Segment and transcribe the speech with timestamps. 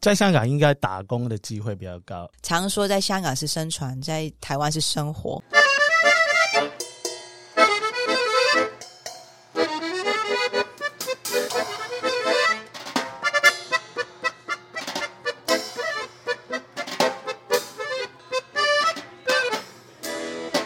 [0.00, 2.26] 在香港应该打工的机会比较高。
[2.42, 5.42] 常说在香港是生存，在台湾是生活。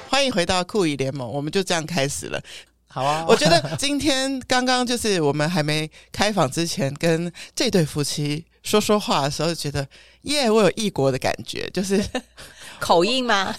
[0.08, 2.40] 欢迎回到酷姨联盟，我们就这样开始了。
[2.86, 9.86] 好啊， 我觉得今天刚刚就是我们还没开房之前，跟这对夫妻说说话的时候，觉得
[10.22, 12.02] 耶，我有异国的感觉，就是
[12.80, 13.54] 口音吗？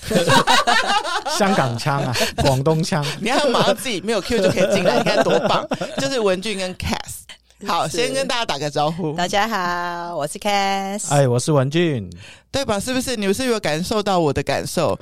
[1.37, 3.05] 香港腔啊， 广东腔。
[3.21, 5.65] 你看，马上自己没有 Q 就可以进来，你看多棒！
[5.99, 7.23] 就是文俊跟 Cass。
[7.65, 9.13] 好，先跟大家打个招呼。
[9.13, 11.09] 大家好，我是 Cass。
[11.09, 12.09] 哎，我是文俊，
[12.51, 12.79] 对吧？
[12.79, 13.15] 是不是？
[13.15, 14.99] 你们是是有感受到我的感受？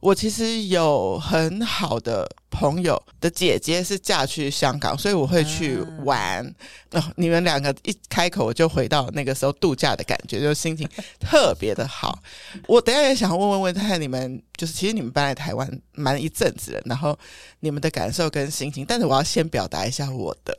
[0.00, 6.44] 我其实有很好的朋友的姐姐是嫁去香港，所以我会去玩。
[6.92, 10.88] 哦，你们两个一开口，我就回到那个时候度假的感觉，就心情
[11.18, 12.18] 特别的好。
[12.68, 17.18] 我等下也想问问问看看你们，就是其实你们搬来台湾蛮一阵子了，然后
[17.60, 18.84] 你们的感受跟心情。
[18.86, 20.56] 但是我要先表达一下我的。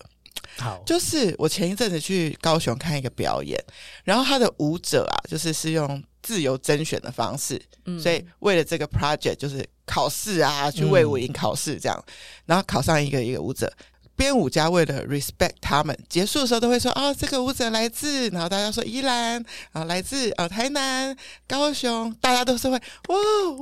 [0.58, 3.58] 好，就是我前一阵子去高雄看一个表演，
[4.04, 12.14] 然后他的舞者啊，就是是用自由甄选的方式，嗯，所以为了这个 project，就是考试啊，去卫武营考试这样，嗯，
[12.46, 13.74] 然后考上一个一个舞者。
[14.16, 21.16] 编舞家为了 respect 他们，结束的时候都会说：“啊，这个舞者来自……”然后大家说宜兰啊，来自啊台南、
[21.48, 22.76] 高雄，大家都是会
[23.08, 23.16] 哇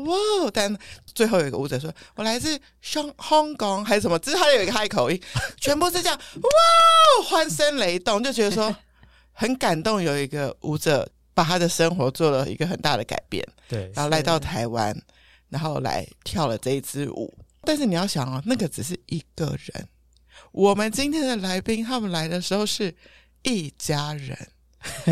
[0.06, 0.52] 哇。
[0.52, 0.76] 但
[1.14, 5.22] 最后有一个舞者说：“我来自香香港还是什么？”只是他有一个嗨口音，
[5.62, 8.76] 全部是这样哇，欢声雷动，就觉得说
[9.34, 10.02] 很感动。
[10.02, 11.08] 有一个舞者
[11.38, 15.00] 把他的生活做了一个很大的改变，对，然后来到台湾，
[15.50, 17.32] 然后来跳了这一支舞。
[17.62, 19.88] 但是你要想哦，那个只是一个人。
[20.52, 22.92] 我们今天的来宾，他们来的时候是
[23.44, 24.36] 一家人。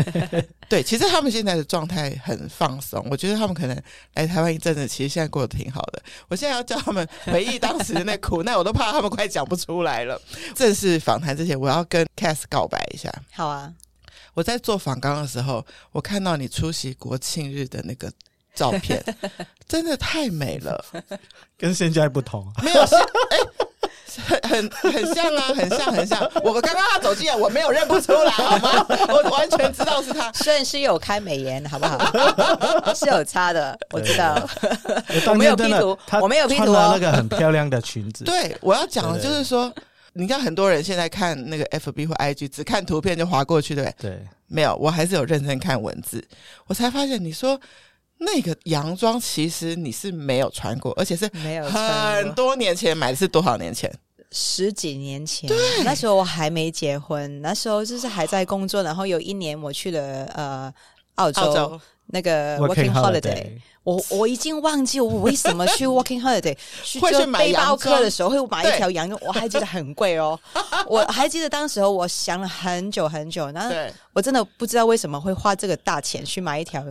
[0.68, 3.06] 对，其实他们现在的状态很放松。
[3.08, 3.82] 我觉得他们可能
[4.14, 6.02] 来台湾一阵子，其实现在过得挺好的。
[6.26, 10.20] 我现在要叫他们 回忆当时的那苦难，我都怕他们快讲不出来了。
[10.56, 13.12] 正式访谈之前，我要跟 Cass 告白一下。
[13.30, 13.72] 好啊，
[14.36, 18.12] 我在做访纲的时候，我看到你出席国庆日的那个
[18.54, 19.02] 照片，
[19.66, 20.84] 真的太美了，
[21.56, 22.46] 跟现在不同。
[22.62, 23.38] 没有，哎。
[24.18, 26.18] 很很很像啊，很像很像。
[26.42, 28.86] 我刚刚他走进来，我没有认不出来，好吗？
[29.08, 30.32] 我完全知道是他。
[30.32, 32.94] 虽然是有开美颜，好不好？
[32.94, 34.48] 是有差的，我知道。
[35.28, 36.72] 我没有 P 图，我没有 P 图。
[36.72, 38.24] 那个很漂亮的裙子。
[38.24, 39.70] 对，我要讲的就是说，
[40.16, 44.10] 你看很多人现在看那个 FB 或 IG，只看图片就划过去，对不对？
[44.10, 46.26] 对，没有，我还是有认真看文字，
[46.66, 47.60] 我才发现你说
[48.18, 53.92] 那个洋装其实你是没有穿过，而且是没有很多年前买的，是多少年前？
[54.32, 55.48] 十几年前，
[55.84, 58.82] 那时候我还没结婚，那时候就是还在工作。
[58.82, 60.74] 然后有一年我去了呃
[61.14, 63.50] 澳洲，澳洲那个 working holiday，,
[63.82, 70.38] 我我已经忘记我 为什么去 working holiday，去做背包客的时候会买一条洋装，我还记得很贵哦。
[70.86, 73.74] 我还记得当时候我想了很久很久，然后
[74.12, 76.84] 我真的不知道为什么会花这个大钱去买一条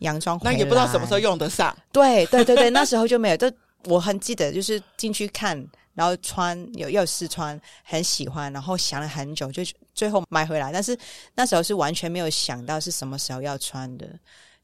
[0.00, 1.76] 洋装，那也不知道什么时候用得上。
[1.90, 3.36] 对对对对，那时候就没有。
[3.36, 3.50] 就
[3.84, 5.66] 我很记得，就是进去看。
[5.94, 10.70] 然后穿有要试穿，很喜欢，然后想了很久，就最后买回来。
[10.70, 10.96] 但是
[11.34, 14.06] 那时候是完全没有想到是什么时候要穿的。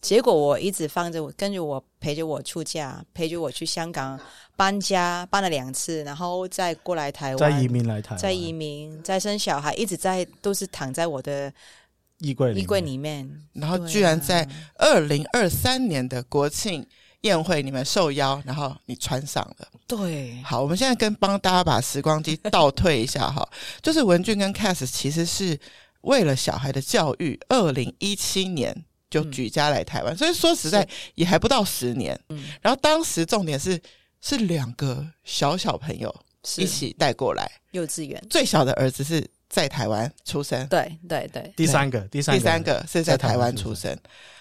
[0.04, 4.20] 结果我一直放着我，跟着我陪着我出嫁，陪着我去香港
[4.54, 11.50] 搬家，搬了两次，然后再过来台湾，再移民来台湾，再移民，再生小孩，一直在都是躺在我的
[12.18, 13.26] 衣柜衣柜里面。
[13.54, 16.86] 然后居然在二零二三年的国庆
[17.22, 19.68] 宴会，你们受邀，然后你穿上了。
[19.86, 23.48] 对，好，我们现在跟帮大家把时光机倒退一下哈，
[23.80, 25.58] 就是文俊跟 Cass 其实是
[26.02, 28.84] 为了小孩的教育，二零一七年
[29.14, 32.18] 就举家来台湾，嗯、所以说实在也还不到十年。
[32.30, 33.80] 嗯，然后当时重点是
[34.20, 36.14] 是两个小小朋友
[36.56, 43.96] 一起带过来，幼稚园最小的儿子是在台湾出生，对对对，第三个第三个第三个是在台湾出生，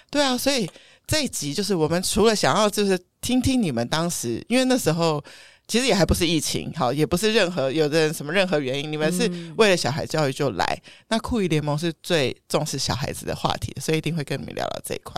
[0.09, 0.69] 对啊，所以。
[1.05, 5.21] 这一集就是我们除了想要就是听听你们当时，因为那时候
[5.67, 10.65] 其实也还不是疫情，好，也不是任何有的人什么任何原因，你们是为了小孩教育就来。
[10.65, 15.15] 嗯、那酷姨联盟是最重视小孩子的话题，所以一定会跟你们聊聊这一块。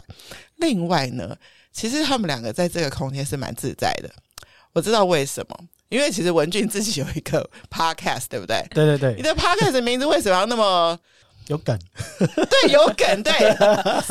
[0.58, 1.36] 另外呢，
[1.72, 4.10] 其实他们两个在这个空间是蛮自在的，
[4.74, 5.58] 我知道为什么，
[5.90, 8.66] 因为其实文俊自己有一个 podcast，对不对？
[8.72, 10.98] 对对对，你的 podcast 的名字为什么要那么？
[11.48, 11.78] 有梗，
[12.18, 13.32] 对，有梗，对，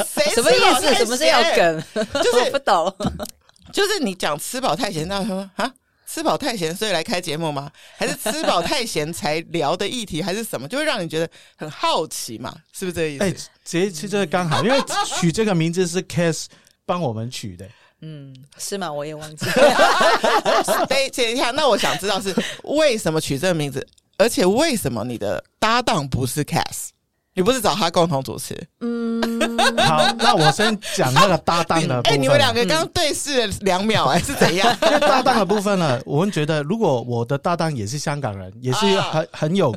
[0.05, 0.95] 谁什么意思？
[0.95, 1.83] 什么是有梗？
[2.23, 2.95] 就是 不懂，
[3.73, 5.73] 就是你讲吃饱太闲，那他说啊，
[6.07, 7.71] 吃饱太闲所以来开节目吗？
[7.97, 10.69] 还是吃饱太闲才聊的议题，还是什么？
[10.69, 12.55] 就会让你觉得很好奇嘛？
[12.73, 13.25] 是不是这个意思？
[13.25, 13.35] 哎，
[13.65, 14.79] 其实这刚好， 因为
[15.19, 16.47] 取这个名字是 Cass
[16.87, 17.69] 帮我们取的。
[18.01, 18.93] 嗯，是吗？
[18.93, 20.87] 我也忘记了。
[20.87, 22.35] 等一下，那我想知道是
[22.65, 23.87] 为什么取这个名字，
[24.19, 26.91] 而且为什么你的搭档不是 Cass？
[27.35, 28.57] 你不是找他共同主持？
[28.81, 29.21] 嗯，
[29.79, 32.13] 好，那我先讲那个搭档的 部分。
[32.13, 34.77] 哎、欸，你们两个刚刚对视了两秒、欸，哎、嗯，是怎样？
[34.87, 39.77] 因为搭档的部分呢，我们觉得如果我的搭档也是香港人，也是很很有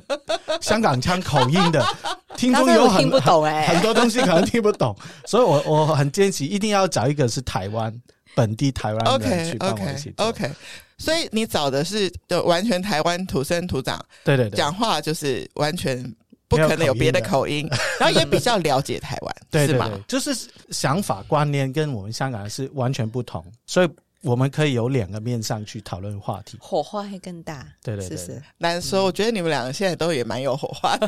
[0.62, 1.84] 香港腔口音的，
[2.38, 4.96] 听众有很听不懂哎、欸，很多东西可能听不懂，
[5.26, 7.92] 所以我我很坚持一定要找一个是台湾
[8.36, 10.52] 本地台湾人去帮我一起 OK OK，
[11.00, 16.14] 所以你找的是就完全台湾土生土长，对对对，讲话就是完全。
[16.48, 17.68] 不可能有别的口音，
[18.00, 19.92] 然后也比较了解台湾，对对对，是吗？
[20.08, 20.34] 就是
[20.70, 23.90] 想法观念跟我们香港人是完全不同，所以。
[24.24, 27.66] 我们可以有两个面上去讨论话题，火花会更大。
[27.84, 29.06] 对对对，是是难说。
[29.06, 31.08] 我觉得你们两个现在都也蛮有火花的。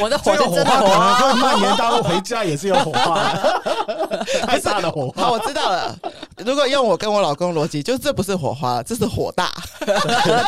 [0.00, 3.32] 我的火花可能会蔓延到回家也是有火花，
[4.46, 5.22] 太大的火花。
[5.22, 5.96] 好，我知道了。
[6.44, 9.50] 如果用我跟我老公逻辑，就这不是火花，这是火大。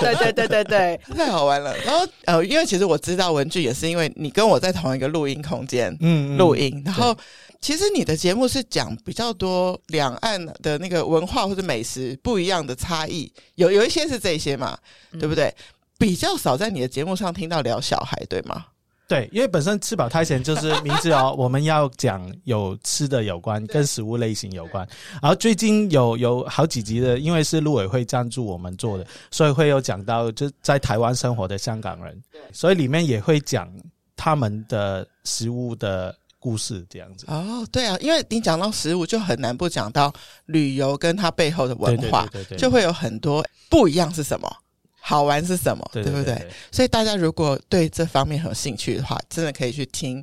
[0.01, 1.77] 对对对对对， 太好玩了。
[1.79, 7.17] 然后呃，因为其实我知道文具也是因为你跟我在同一个录音空间，嗯，录音，然后。
[7.61, 14.77] 其实你的节目是讲比较多两岸的那个文化或者美食不一样的差异，有有一些是这些嘛，
[15.13, 15.55] 嗯、对不对？
[15.97, 18.67] 比较少在你的节目上听到聊小孩，对吗？
[19.07, 24.85] 对，因为本身吃饱太闲就是名字哦，我们要讲有吃的有关，跟食物类型有关。
[25.23, 32.21] 然后最近有有好几集的，因为是陆委会赞助我们做的，所以会有讲到就在台湾生活的香港人，
[32.53, 33.71] 所以里面也会讲
[34.17, 36.13] 他们的食物的。
[36.45, 37.25] 故事这样子。
[37.27, 40.13] 哦，对啊，因为你讲到食物，就很难不讲到
[40.45, 44.57] 旅游跟它背后的文化，对对对对对，就会有很多不一样是什么，
[45.01, 46.47] 好玩是什么，对不对？
[46.71, 50.23] 所以大家如果对这方面很有兴趣的话，真的可以去听，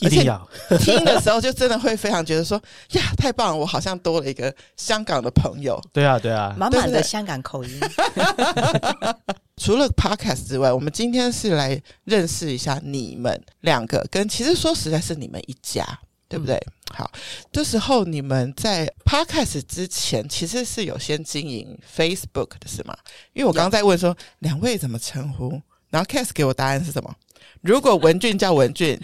[0.00, 0.48] 一定要
[0.80, 2.60] 听的时候就真的会非常觉得说
[2.92, 5.80] 呀，太棒了，我好像多了一个香港的朋友。
[5.92, 7.80] 对啊，对啊，满满的香港口音。
[9.56, 15.86] 除了 Podcast 之外，我们今天是来认识一下你们两个，跟其实说实在是你们一家，
[16.28, 16.56] 对不对？
[16.56, 17.10] 嗯、好，
[17.52, 22.96] 这时候你们在 Podcast 之前其实是有先经营 Facebook 的是吗？
[23.32, 27.14] 因为我刚刚在问说两位怎么称呼，然后 Cass 给我答案是什么？
[27.60, 29.00] 如果文俊叫文俊。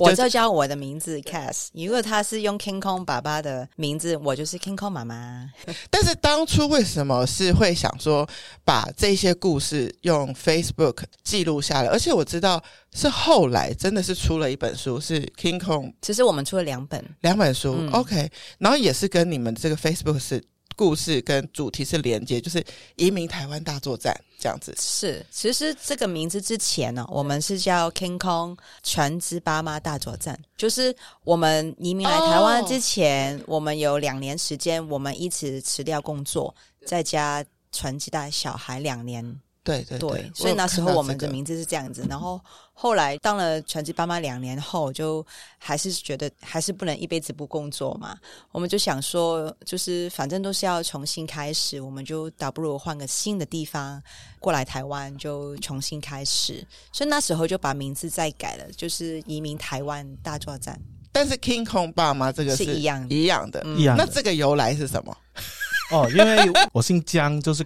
[0.00, 5.50] 我就叫我的名字 Cass，如果他是用 King Kong 爸爸的名字，我就是 King Kong 妈妈。
[5.90, 8.28] 但是当初为什么是会想说
[8.64, 11.88] 把这些故事用 Facebook 记录下来？
[11.88, 12.62] 而且我知道
[12.92, 15.92] 是后来真的是出了一本书，是 King Kong。
[16.02, 17.76] 其实我们出了两本，两本书。
[17.78, 20.42] 嗯、OK，然后也是跟你们这个 Facebook 是。
[20.78, 22.64] 故事跟主题是连接，就是
[22.94, 24.72] 移民台湾大作战这样子。
[24.78, 30.94] 是，其实这个名字之前呢，我们是叫 King Kong 全职爸妈大作战，就是
[31.24, 36.54] 我们移民来台湾之前，我们有两年时间，我们一直辞掉工作，
[36.86, 39.40] 在家全职带小孩两年。
[39.68, 42.06] 对对对，对，所以那时候我们的名字是这样子。
[42.08, 42.40] 然后
[42.72, 45.24] 后来当了全职爸妈两年后，就
[45.58, 48.16] 还是觉得还是不能一辈子不工作嘛。
[48.50, 54.02] 我们就想说，就是反正都是要重新开始，我们就倒不如换个新的地方
[54.40, 56.66] 过来台湾，就重新开始。
[56.90, 60.80] 所以那时候就把名字再改了，就是移民台湾大作战。
[61.12, 64.04] 但是 King Kong 爸妈这个是，是一样一样的，一样的。
[64.04, 65.14] 那这个由来是什么？
[65.92, 67.62] 哦，因为我姓江，就是。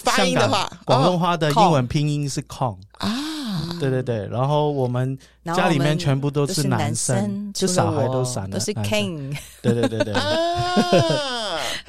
[0.00, 3.10] 发音的话，广东话的英文拼音是 Kong 啊，
[3.78, 10.14] 对对对，然后我们家里面全部都是男生，就小孩都闪了，都是 King，对对对对。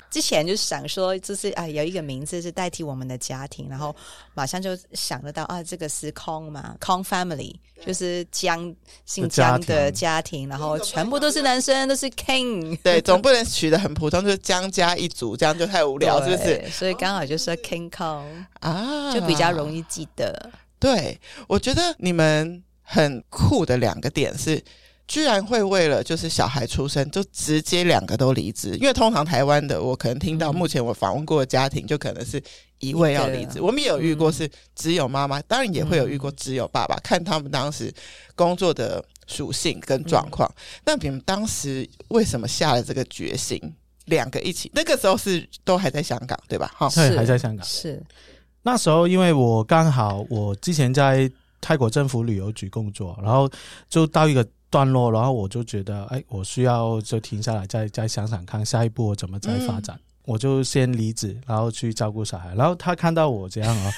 [0.09, 3.95] 之前就想说，就是啊，有一个名字是代替我们的家庭，然后
[4.33, 7.55] 马上就想得到啊，这个是 Kong 嘛，Kong Family
[7.85, 12.77] 就是江姓江的家庭，然后全部都是男生，都是 King。
[12.83, 16.69] 对，总不能取得很普通，就是江家一族，这样就太无聊，是不是？
[16.69, 18.25] 所以刚好就说 King Kong
[18.59, 20.51] 啊，就比较容易记得。
[20.79, 24.63] 对，我觉得你们很酷的两个点是。
[25.11, 32.41] 居然会为了就是小孩出生就直接两个都离职，因为通常台湾的我可能听到目前我访问过的家庭就可能是
[32.79, 37.93] 一位要离职，我们也有遇过是只有妈妈，当然也会有遇过只有爸爸，看他们当时
[38.35, 40.49] 工作的属性跟状况。
[40.85, 43.61] 那你们当时为什么下了这个决心，
[44.05, 44.71] 两个一起？
[44.73, 46.73] 那个时候是都还在香港对吧？
[46.73, 47.65] 哈，对，还在香港。
[47.67, 48.01] 是
[48.63, 53.51] 那时候因为我刚好我之前在泰国政府旅游局工作，然后
[53.89, 54.47] 就到一个。
[54.71, 59.99] 段落，然后我就觉得，哎，我需要就停下来，再再想想看下一步我怎么再发展。
[60.25, 62.55] 我就先离职，然后去照顾小孩。
[62.55, 63.91] 然后他看到我这样啊。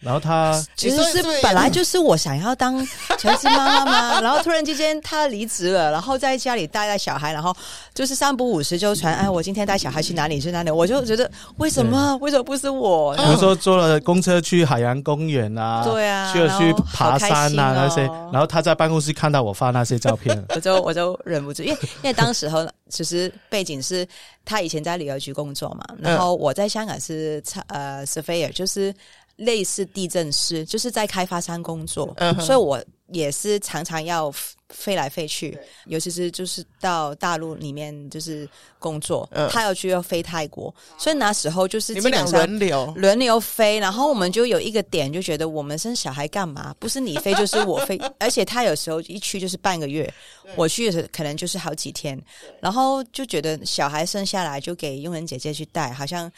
[0.00, 2.78] 然后他 其实是本来就是我想要当
[3.18, 7.54] 全职妈妈嘛，然后突然之间他离职了，然后在家里带带小孩，然后
[7.94, 12.16] 就是三不五时就传，哎，我今天带小孩去哪里去哪里，我就觉得为什么？
[12.20, 13.14] 为什么不是我？
[13.16, 18.02] 比如说坐了公车去海洋公园啊，对啊，去了去爬山啊那些，
[18.32, 24.06] 然后他在办公室看到我发那些照片， 我就我就忍不住，因为因为当时候其实背景是
[24.44, 28.94] 他以前在旅游局工作嘛，然后我在香港是呃 surveyor 就是。
[29.40, 34.32] 类似地震师，就是在开发商工作，嗯、所以我也是常常要
[34.68, 46.74] 飞来飞去，尤其是就是到大陆里面就是工作，嗯、他要去要飞泰国，所以那时候就是基本上轮流轮流飞，然后我们就有一个点，就觉得我们生小孩干嘛？
[46.78, 50.12] 不是你飞就是我飞， 而且他有时候一去就是半个月，
[50.54, 52.20] 我去可能就是好几天，
[52.60, 56.30] 然后就觉得小孩生下来就给佣人姐姐去带，好像。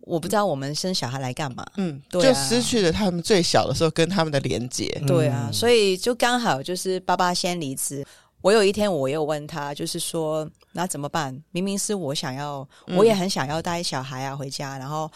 [0.00, 8.06] 我不知道我们生小孩来干嘛，嗯，对啊，就失去了他们最小的时候跟他们的连接，对啊，所以就刚好就是爸爸先离职。
[8.42, 11.36] 我有一天我又问他，就是说那怎么办？
[11.50, 15.10] 明明是我想要，我也很想要带小孩啊回家，然后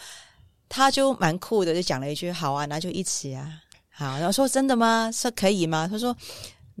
[0.67, 3.47] 他就蛮酷的，就讲了一句：“好啊，那就一起啊。”
[3.89, 5.09] 好，然后说真的吗？
[5.13, 5.87] 说可以吗？
[5.89, 6.15] 他说。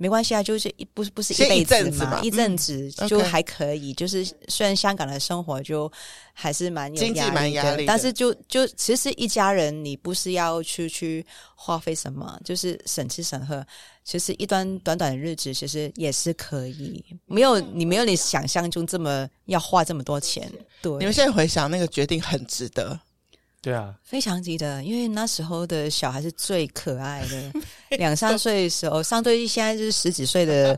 [0.01, 3.93] 没关系啊，就是一不是不是一辈子嘛，一阵子就还可以。
[3.93, 5.91] 就是虽然香港的生活就
[6.33, 11.23] 还是蛮有压力的，压力的，但是就就其实一家人，你不是要去去
[11.55, 13.63] 花费什么，就是省吃省喝，
[14.03, 17.05] 其实一段短短的日子，其实也是可以。
[17.27, 20.51] 没有你没有你想象中这么要花这么多钱。
[20.81, 22.99] 对，你们现在回想那个决定很值得。
[23.61, 27.51] 对啊，非常记得，因为那时候的小孩是最可爱的，
[27.97, 30.75] 两三岁的时候，相对于现在就是十几岁的，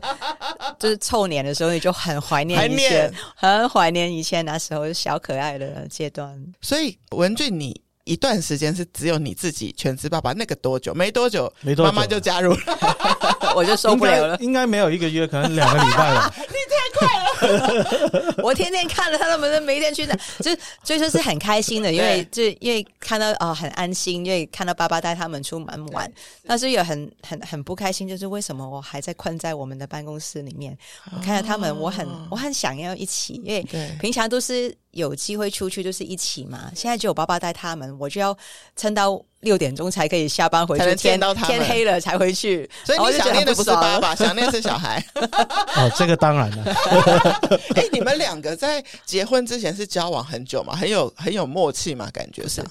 [0.78, 6.38] 就是 凑年的时候，你就很怀念以前，念很怀念以前那时候小可爱的阶段。
[6.60, 10.92] 所以文俊，你一段时间是只有你自己全职爸爸，那个多久？
[10.92, 14.36] 没多久，没多久，妈妈就加入了，我就受不了了。
[14.40, 16.30] 应该没有一个月，可能两个礼拜了。
[16.30, 16.46] 快了！
[18.42, 20.50] 我天天看着他们，每天去的，就
[20.82, 26.10] 所以说是很开心的，因为就因为看到啊、哦、很安心，因为看到爸爸带他们出门玩，
[26.46, 30.76] 但是也很很很不开心，就是为什么我还在困在我们的办公室里面？
[31.12, 33.62] 我看到他们，我很我很想要一起，因为
[34.00, 38.36] 平常都是有机会出去就是一起嘛，现在只有爸爸带他们，我就要
[38.74, 39.22] 撑到。
[39.44, 45.04] 六点钟才可以下班回去，天天黑了才回去，所以你想念的不是爸爸，想念是小孩。
[45.76, 46.64] 哦，这个当然了。
[47.76, 50.74] 哎、欸，你们两个在结婚之前是交往很久吗？
[50.74, 52.08] 很有很有默契嘛？
[52.10, 52.70] 感觉上是，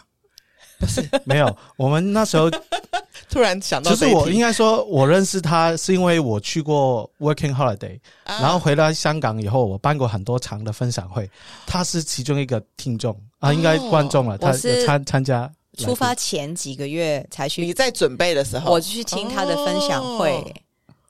[0.80, 1.58] 不 是没有。
[1.76, 2.50] 我们那时候
[3.30, 11.30] 突然想到，就是我应该说，我认识他是因为我去过 working holiday，、啊、然后回来香港以后，我办过很多场的分享会，
[11.66, 14.52] 他是其中一个听众啊，应该观众了，哦、他
[14.86, 15.52] 参参加。
[15.76, 20.32] 出发前几个月才去，你在准备的时候，我去听他的分享会。
[20.34, 20.46] 哦、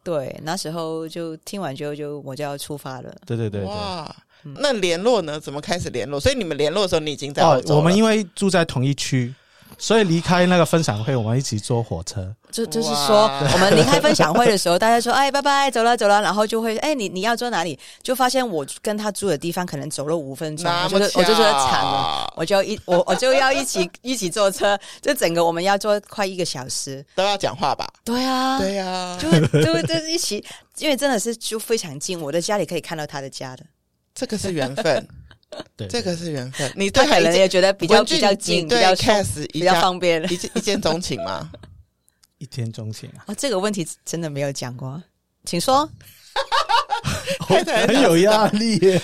[0.05, 3.13] 对，那时候就听完之后，就我就要出发了。
[3.25, 3.69] 对对对对。
[3.69, 4.15] 哇，
[4.59, 5.37] 那联络呢？
[5.37, 6.17] 怎么开始联络？
[6.17, 7.73] 所以你们联络的时候，你已经在澳洲。
[7.73, 9.35] 哦，我们因为住在同一区。
[9.77, 12.33] 所以离开那个分享会，我们一起坐火车。
[12.51, 27.91] 就就是说，我们离开分享会的时候，大家说：“哎，拜拜，走了走了。”然后就会：“哎，你你要坐哪里？”就发现我跟他住的地方可能走了五分钟，我就我就觉得惨了，我就一我我就要一起一起坐车，就整个我们要坐快一个小时，都要讲话吧？
[28.05, 29.29] 对啊，对啊，就
[29.63, 30.43] 就就一起，
[30.77, 33.63] 因为真的是就非常近，我的家里可以看到他的家的，
[34.13, 35.07] 这个是缘分。
[35.77, 36.71] 对，这个是缘分。
[36.75, 41.49] 你对可能也觉得比较比较近，比较 case 比较方便，一见一见钟情吗？
[42.39, 43.23] 一见钟情啊！
[43.27, 45.01] 哦，这个问题真的没有讲过，
[45.45, 45.89] 请说。
[47.47, 48.99] 很有压力耶，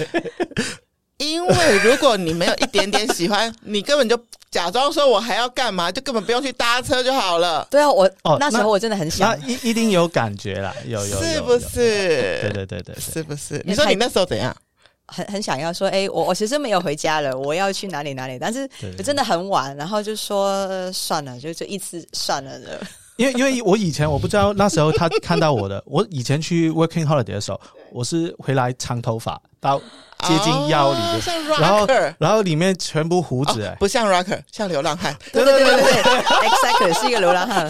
[1.17, 7.65] 因为如果你没有一点点喜欢，你根本就假装说我还要干嘛，就根本不用去搭车就好了。
[7.69, 12.41] 对啊，我哦那时候我真的很想，一一定有感觉啦，有有是不是？
[12.41, 13.61] 对对对对，是不是？
[13.65, 14.55] 你说你那时候怎样？
[15.11, 18.69] 很很想要说，哎、欸，我我其实没有回家了，我要去哪里哪里，但是
[19.03, 22.79] 真的很晚，然后就说算了，就就一次算了的。
[23.17, 27.59] 因为因为我以前我不知道那时候他看到我的，我以前去 working holiday 的时候，
[27.91, 29.77] 我是回来长头发到
[30.19, 31.87] 接近腰里的，哦、然后
[32.17, 35.13] 然后里面全部胡子、欸哦，不像 rocker，像流浪汉。
[35.33, 36.13] 对对对对对，
[36.47, 37.69] exactly 是一个流浪汉。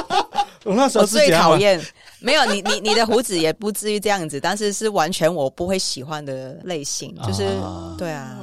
[0.64, 1.80] 我那时候是最讨厌。
[2.22, 8.38] 没有你，你你的胡子也不至于这样子，但是是完全我不会喜欢的类型，就是、啊、对啊。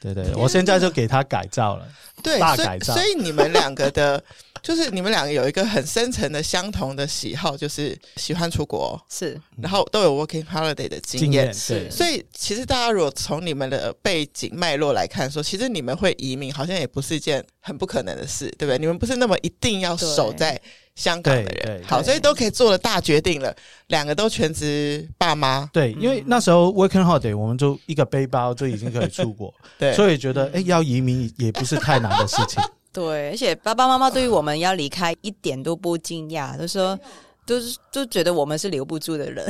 [0.00, 1.84] 对对，我现在就给他改造了，
[2.22, 2.94] 对，大改造。
[2.94, 4.22] 所以，所以你们两个的，
[4.62, 11.90] 就是你们两个有一个很深层的相同的喜好，就是喜欢出国，是，然后都有 working holiday 的经验，经验是。
[11.90, 18.78] 所以，其实大家如果从你们的背景脉络来看，说其实你们会移民，好像也不是一件很不可能的事，对不对？
[18.78, 20.60] 你们不是那么一定要守在。
[20.98, 23.54] 香港的人好，所以都可以做了大决定了。
[23.86, 32.60] 两个都全职爸妈，对，因为那时候 working holiday，我们就一个背包就已经可以出国， 对，所以觉得哎，要移民也不是太难的事情。
[32.92, 36.98] 对，而且爸爸妈妈对于我们要离开一点都不惊讶，都说
[37.46, 39.46] 都是都觉得我们是留不住的人。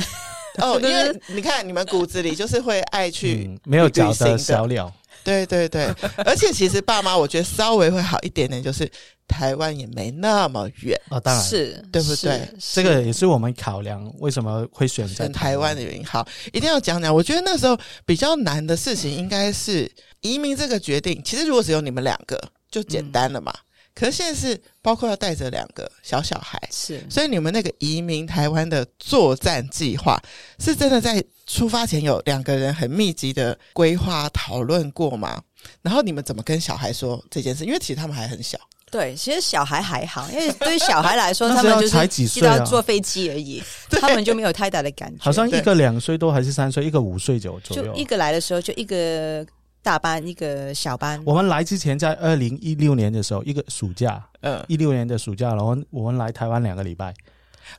[0.58, 4.92] 哦， 因为你看你们骨子里就是会爱去、嗯、没有脚的小鸟。
[5.24, 5.84] 对对对，
[6.24, 8.90] 而且其实爸妈我觉得稍微会好一点点，就是
[9.26, 12.48] 台湾也没那么远啊，当然是对不对？
[12.72, 16.04] 这个也是我们考量为什么会选择台湾的原因。
[16.04, 17.14] 好，一定要讲讲。
[17.14, 21.20] 我觉得那时候比较难的事情应该是移民这个决定。
[21.24, 23.52] 其实如果只有你们两个，就简单了嘛。
[23.54, 23.64] 嗯
[23.98, 30.16] 可是现在是包括要带着两个小小孩，是，所以你们那个移民台湾的作战计划，
[30.60, 35.42] 是真的在出发前有两个人很密集的规划讨论过吗？
[35.82, 37.64] 然后你们怎么跟小孩说这件事？
[37.64, 38.56] 因为其实他们还很小。
[38.90, 43.62] 对，其实小孩还好，因为对于小孩来说， 他们就是才几岁啊，坐飞机而已，
[44.00, 45.22] 他们就没有太大的感觉。
[45.24, 47.60] 好像一个两岁多还是三岁，一个五岁左右。
[47.60, 49.44] 就一个来的时候就一个。
[49.80, 57.14] 大班一个小班，我们来之前在二零一六年的时候，一个暑假，嗯，一六年的暑假，然后我们来台湾两个礼拜。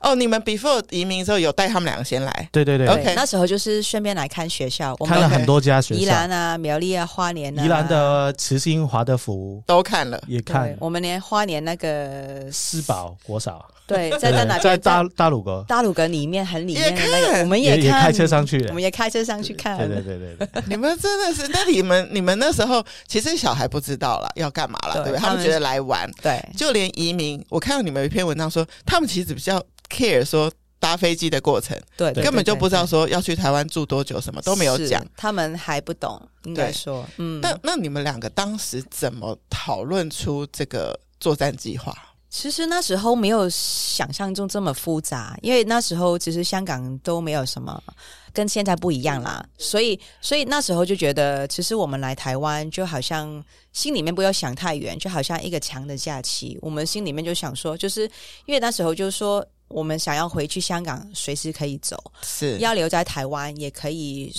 [0.01, 2.49] 哦，你们 before 移民的时候有带他们两个先来？
[2.51, 10.75] 对对对，OK，那时候就是顺便来看学校，我们看了很多家学校，宜兰啊、苗栗啊、花莲啊，宜兰的慈心、华德福都看了，也看。
[10.79, 13.63] 我们连花莲那个思宝国小。
[13.87, 14.61] 对，在在哪边？
[14.61, 19.75] 在大大鲁阁，大鲁阁里面很里面的那个，我们也看，也开车上去，我们也开车上去看。
[19.79, 25.19] 对对对对对，你们真的是，那你们你们那时候其实小孩不知道了要干嘛了，对不对？
[25.19, 37.41] 他们觉得来玩，对，就连移民，我看到你们有一篇文章说，他们其实比较 care 说搭飞机的过程，对，根本就不知道说要去台湾住多久，什么都没有讲，他们还不懂，应该说，嗯。
[37.41, 41.93] 那那你们两个当时怎么讨论出这个作战计划？
[42.29, 47.83] 其实那时候没有想象中这么复杂，因为那时候其实香港都没有什么
[48.33, 53.43] 跟现在不一样啦，所以所以那时候就觉得，其实我们来台湾就好像
[53.73, 58.03] 心里面不要想太远，就好像一个长的假期，我们心里面就想说，就是
[58.45, 64.31] 因为那时候就是说我们想要回去香港，随时可以走，是要留在台湾也可以。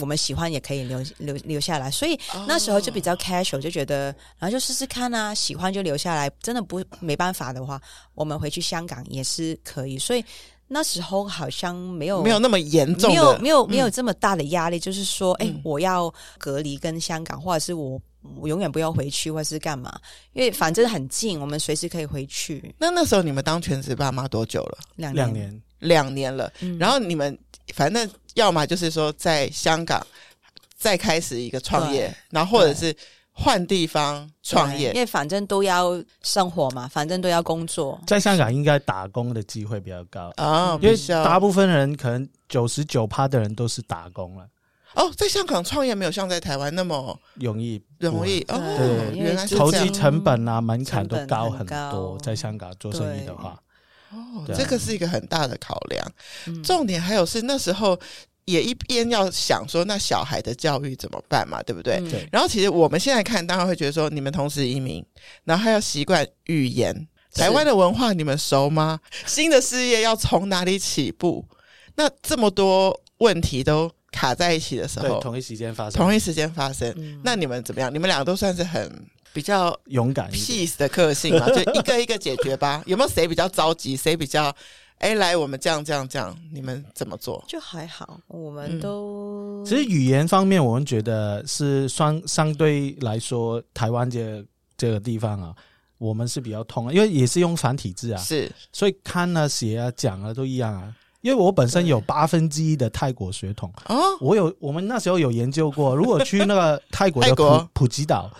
[0.00, 7.80] 我们喜欢也可以留留留下来，所以那时候就比较 casual，就觉得然后就试试看啊，喜欢就留下来，真的不没办法的话，
[8.14, 9.96] 我们回去香港也是可以。
[9.96, 10.22] 所以
[10.68, 18.00] 那时候好像没有没有那么严重，没有没有没有这么大的压力，嗯、就是说，哎，我要隔离跟香港，或者是我
[18.36, 19.98] 我永远不要回去，或者是干嘛？
[20.32, 22.74] 因为反正很近，我们随时可以回去。
[22.78, 24.78] 那那时候你们当全职爸妈多久了？
[24.96, 26.52] 两两年，两年了。
[26.60, 27.38] 嗯、然后你们
[27.74, 28.08] 反正。
[28.36, 30.06] 要么就是说在香港
[30.76, 32.94] 再开始一个创业，然后或者是
[33.38, 38.00] 换地方创业，因为反正都要生活嘛，反正都要工作。
[38.06, 44.48] 在香港应该打工的机会比较高啊，哦、因为大部分人可能九十九趴的人都是打工了。
[44.94, 48.58] 哦，在香港创业没有像在台湾那么容易，容易哦。
[48.78, 52.18] 对，原来投机成本啊，门槛都高很多。
[52.22, 53.60] 在香港做生意的话。
[54.12, 56.12] 哦，这个是一个很大的考量。
[56.46, 57.98] 嗯、重点还有是那时候
[58.46, 62.00] 也一边要想说，那小孩的教育怎么办嘛，对不对？
[62.08, 62.26] 对。
[62.32, 65.04] 然后其实我们现在看，当然会觉得说，你们同时移民，
[65.44, 68.98] 然后还要习惯语言，台湾的文化你们熟吗？
[69.26, 71.44] 新的事业要从哪里起步？
[71.96, 77.92] 那这么多问题都卡在一起的时候，同一时间发生，同一时间发生，嗯、那你们怎么样？
[77.92, 78.90] 你们两个都算是很。
[79.32, 82.82] 比较勇敢、peace 的个性嘛，就一个一个解决吧。
[82.86, 83.94] 有没有谁比较着急？
[83.94, 84.50] 谁比较
[84.98, 87.44] 哎、欸，来，我们这样这样这样，你们怎么做？
[87.46, 94.42] 就还好，我们都、嗯、其实语言方面，我们觉得是相相对来说，台湾这
[94.76, 95.54] 这个地方啊，
[95.98, 100.94] 我们是比较通，因为也是用繁体字啊，是，所以看啊、写啊、讲啊都一样啊。
[101.20, 108.30] 因为我本身有八分之一的泰国血统啊，我有我们那时候有研究过，如果去那个泰国的普 国普吉岛。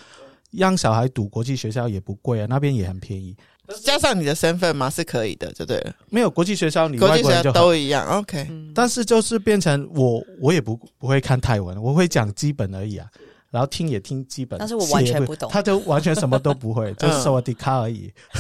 [0.53, 3.37] 让小孩读国际学校也不贵啊，那边也很便宜。
[3.83, 5.93] 加上你的身份嘛，是可以的，对不对？
[6.11, 8.07] 没有国际学校，你国际学校都一样。
[8.07, 13.07] OK，但是就是变成我，我也不不会看泰文，我会讲基本而已啊。
[13.49, 18.13] 然后听也听基本，但是我完全不懂，他就完全什么都不会， 就是萨瓦迪卡而已。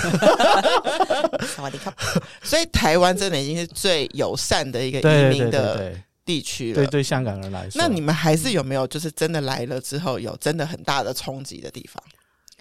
[1.55, 1.95] 萨瓦迪卡。
[2.43, 6.75] 所以台湾真的已经是最友善的一个移民的地区了。
[6.75, 12.03] 对对，香港人来说，那你们还是有没有就是真的来了之后有真的很大的冲击的地方？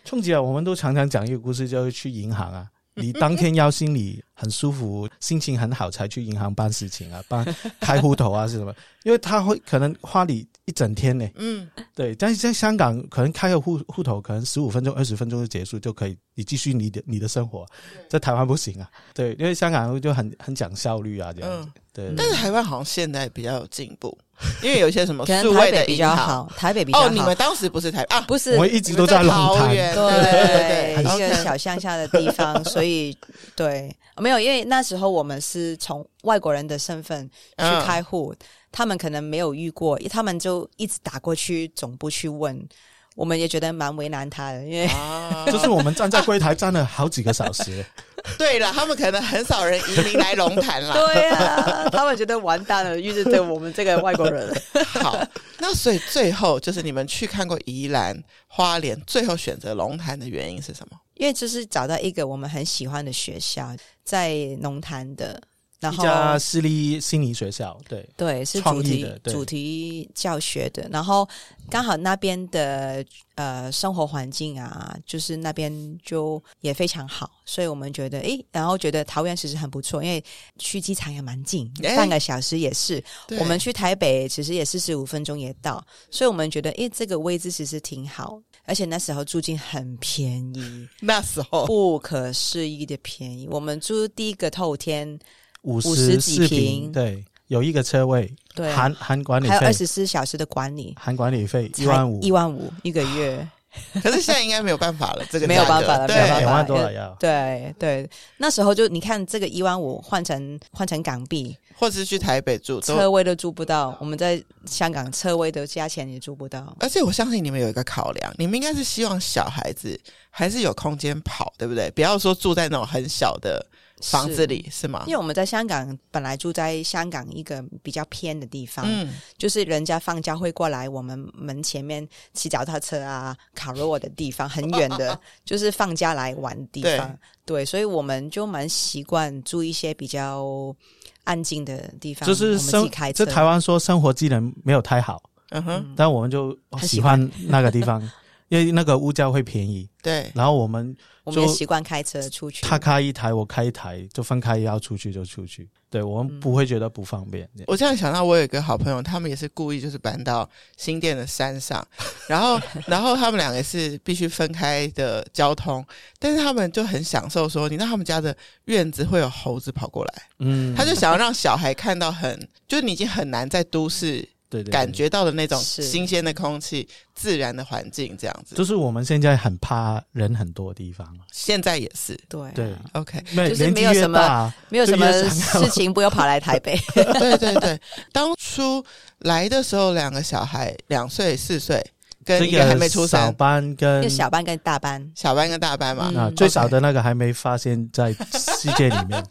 [0.06, 0.42] 冲击啊！
[0.42, 7.44] 我们都常常讲一个故事，就是去银行啊， 你当天要心里很舒服、心情很好才去银行办事情啊，办
[7.82, 8.74] 开户头啊是什么？
[9.04, 11.28] 因为他会可能花你一整天呢。
[11.36, 12.16] 嗯，对。
[12.16, 17.66] 但是在香港，可能开个户户头，可能十五分钟、二十分钟就结束，就可以你继续你的你的生活。
[18.10, 21.70] 在台湾不行啊，对，因为香港就很很讲效率啊，这样子。
[21.94, 22.14] 对。
[22.16, 24.18] 但是台湾好像现在比较有进步。
[24.62, 27.08] 因为有些什么数位的比较好，台北比较好。
[27.08, 28.22] 哦，你们当时不是台啊？
[28.22, 33.18] 不是，我一直都在桃园，对，一个小乡下的地方， 所以
[33.56, 38.36] 对，没有，因为那时候我们是从外国人的身份去开户，
[38.72, 42.68] 他们可能没有遇过，他们就一直打过去总部去问。
[43.16, 47.86] 我们也觉得蛮为难他的，因为、啊、就是我们站在柜台站了好几个小时。
[48.38, 50.94] 对了，他们可能很少人移民来龙潭了。
[51.08, 54.54] 对啊，他们觉得完蛋了，遇着对我们这个外国人。
[55.02, 55.18] 好，
[55.60, 60.98] 那所以最后就是你们去看过宜兰花莲，最后选择龙潭的原因是什么？
[61.16, 65.42] 因为就是找到一个我们很喜欢的学校，在龙潭的。
[65.86, 70.88] 然后一家私立心理学校，对对，是主题主题教学的。
[70.92, 71.28] 然后
[71.70, 75.72] 刚好那边的呃生活环境啊，就是那边
[76.04, 80.24] 就也非常好，所以我们觉得诶，然后觉得桃园其实很不错，因为
[80.58, 83.04] 去机场也蛮近，半个小时也是。
[83.40, 93.48] 我们去台北其实也四十五分钟也到，所以我们觉得诶，这个位置其实挺好，而且那时候租金很便宜，那时候不可思议的便宜。
[93.52, 95.20] 我们租第一个透天。
[95.66, 103.48] 五十几平，对，有一个车位，对，含含管理费，还有二十四小时的管理，含管理费一万五，一万五一个月。
[104.02, 107.14] 可是现在应该没有办法了，这个没有办法了，对，两万多了要。
[107.20, 113.94] 对对，那时候就你看这个一万五换成换成港币，或者是去台北住，车位都租不到。
[114.00, 116.74] 我们在香港车位的价钱也租不到。
[116.80, 120.00] 而且我相信你们有一个考量，你们应该是希望小孩子
[120.30, 121.92] 还是有空间跑，对不对？
[121.92, 123.66] 不要说住在那种很小的。
[124.02, 125.04] 房子里是，是吗？
[125.08, 137.18] 因为我们在香港本来住在香港一个比较偏的地方，嗯，就是人家放假会过来我们门前面骑脚踏车啊、烤肉的地方，很远的，啊、 就是放假来玩的地方。
[137.46, 140.76] 对，对，所以我们就蛮习惯住一些比较
[141.24, 142.28] 安静的地方。
[142.28, 147.32] 就是生开车，在台湾说生活技能没有太好，嗯哼，但我们就喜欢。
[147.48, 148.02] 那个地方，
[148.60, 149.90] 因为那个物价会便宜。
[150.02, 150.96] 对，然后我们。
[151.26, 155.68] 我们也习惯开车出去，他开一台，我开一台，就分开要出去就出去。
[155.90, 157.50] 对，我们不会觉得不方便。
[157.58, 161.84] 嗯、我这样想到，我有一个好朋友，他们也是故意就是搬到新店的山上，
[162.30, 165.84] 然后然后他们两个是必须分开的交通，
[166.20, 174.30] 但是他们就很享受说，你知道他们家的院子会有猴子跑过来，嗯，他就想要让小孩看到很，就是你已经很难在都市。
[174.50, 181.08] 对，对，对，感觉到的那种新鲜的空气、自然的环境，这样子，就是我们现在很怕人很多的地方。
[181.32, 186.78] 现在也是，对对，OK，就是没有什么没有什么事情，不要跑来台北。
[186.94, 187.80] 对对对，
[188.12, 188.84] 当初
[189.20, 191.84] 来的时候，两个小孩两岁四岁，
[192.24, 196.12] 跟一个还没出生，小班跟小班跟大班，小班跟大班嘛。
[196.16, 199.24] 啊，最小的那个还没发现在世界里面，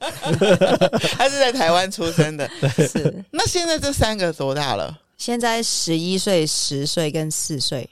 [1.16, 2.48] 他是在台湾出生的。
[2.61, 4.96] 对 是，那现在这三个多大了？
[5.24, 7.88] 现在十一岁、十岁跟四岁，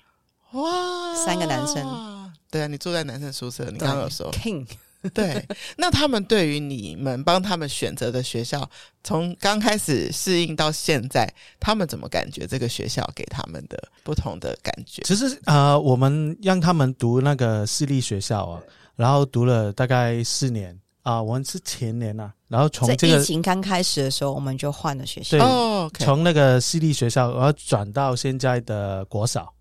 [0.50, 2.30] 哇，三个男生。
[2.50, 4.66] 对啊，你住在男生宿舍，你刚刚有说，King。
[5.14, 5.42] 对，
[5.78, 8.68] 那他们对于你们帮他们选择的学校，
[9.02, 11.26] 从刚开始适应到现在，
[11.58, 15.00] 他们怎么感觉这个学校给他们的不同的感觉？
[15.00, 18.62] 其实呃，我们让他们读那个私立学校啊，
[18.94, 20.78] 然后读了大概四年。
[21.02, 25.36] 啊，我们是前年呐、啊，然后从这个疫情刚开始的时候，我们就换了学校。
[25.36, 26.22] 对，从、oh, okay.
[26.22, 29.52] 那个私立学校，然后转到现在的国小，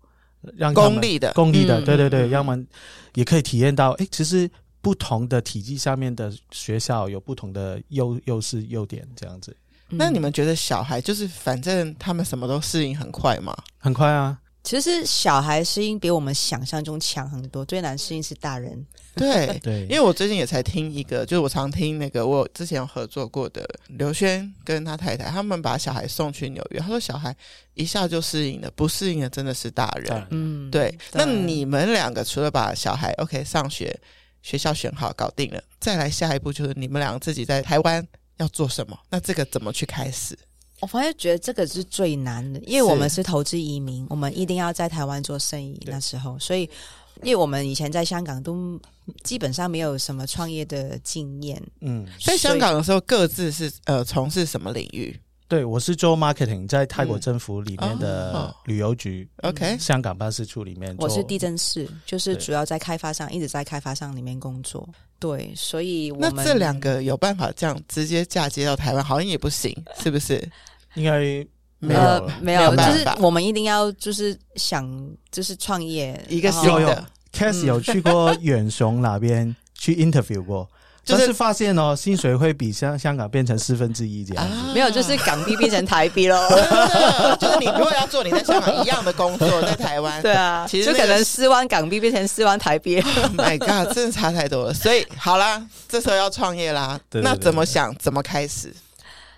[0.56, 2.66] 让公立的，公立的，嗯、对对对，让他们
[3.14, 4.48] 也可以体验到，哎，其实
[4.80, 9.56] 不同的体积下面的学校有不同的优优势优点，这样子。
[9.88, 13.54] 那你们觉得小孩就是反正他们什么都适应很快吗？
[13.78, 14.38] 很快啊。
[14.64, 18.86] 其实小孩适应比我们想象中强很多，最难适应是大人。
[19.14, 27.34] 对 对，因为我最近也才听一个，就是我常听那个我之前有合作过的刘轩跟他太太，他们把小孩送去纽约，他说小孩
[27.74, 30.26] 一下就适应了，不适应的真的是大人。
[30.30, 30.90] 嗯，对。
[30.90, 33.94] 对那你们两个除了把小孩 OK 上学，
[34.42, 38.06] 学校选好搞定了，再来下一步就是你们两个自己在台湾
[38.38, 38.96] 要做什么？
[39.10, 40.38] 那这个怎么去开始？
[40.82, 45.80] 我反而觉得这个是最难的，因为我们是投资移民，我们一定要在台湾做生意。
[45.86, 46.68] 那时候，所以
[47.22, 48.80] 因为我们以前在香港都
[49.22, 51.62] 基本上没有什么创业的经验。
[51.82, 55.16] 嗯，在香港的时候，各自是呃从事什么领域？
[55.46, 60.96] 对，我是做 marketing，在泰国政府里面的旅游局，OK，香港办事处里面。
[60.98, 64.88] 我是地震士，就是主要在开发商，一直在开发商里面工作。
[65.20, 70.42] 对，所以我们那这两个有办法这样直接嫁接到台湾，好像也不行，是不是？
[70.94, 71.18] 应该
[71.78, 74.88] 没有，呃、没有，就是我们一定要就是想
[75.30, 77.04] 就是创业一个新的。
[77.32, 80.68] Cass 有去过远雄那边去 interview 过。
[81.04, 86.38] 就是、就是发现哦，薪水会比香香港变成四分之一这样子，没有，就是港币变成台币喽。
[87.40, 93.00] 就是你如果要做你在香港一样的工作，在台湾，对啊，其实就可能四万港币变成四万台币。
[93.00, 94.74] Oh my God，真的差太多了。
[94.74, 97.92] 所以好啦，这时候要创业啦，那怎么想？
[97.96, 98.72] 怎么开始？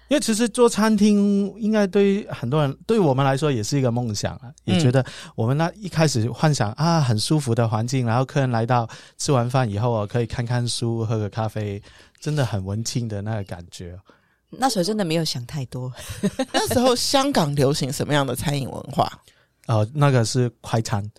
[0.09, 4.53] 因为其实做餐厅，应该对很多人，对我们来说也是一个梦想啊。
[4.65, 11.83] 也觉得我们那一开始幻想啊，很舒服的环境，然后客人来到吃完饭以后啊，可以看看书，喝个咖啡，
[12.21, 13.99] 真的很文青的那个感觉。
[14.51, 15.93] 那时候真的没有想太多。
[16.53, 19.11] 那时候香港流行什么样的餐饮文化？
[19.67, 21.11] 呃，那个是快餐。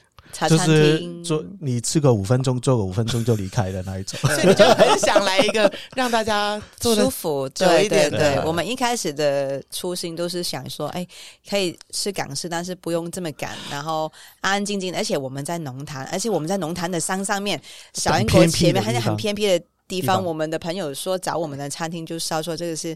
[0.50, 8.10] 就是做你吃个五分钟，做个五分钟就离开的那一种， 所以你就很想来一个 让大家做舒服久一点。
[8.10, 11.08] 对，对，对，我们一开始的初心都是想说，哎，
[11.50, 14.12] 可以吃港式，但是不用这么赶，然后
[14.42, 14.94] 安安静静。
[14.94, 17.62] 而且我们在龙潭，而且我们在龙潭的山上面，
[17.94, 20.24] 小英国前面还是很偏僻的地方。
[20.24, 22.90] 我们的朋友说找我们的餐厅，就是说这个是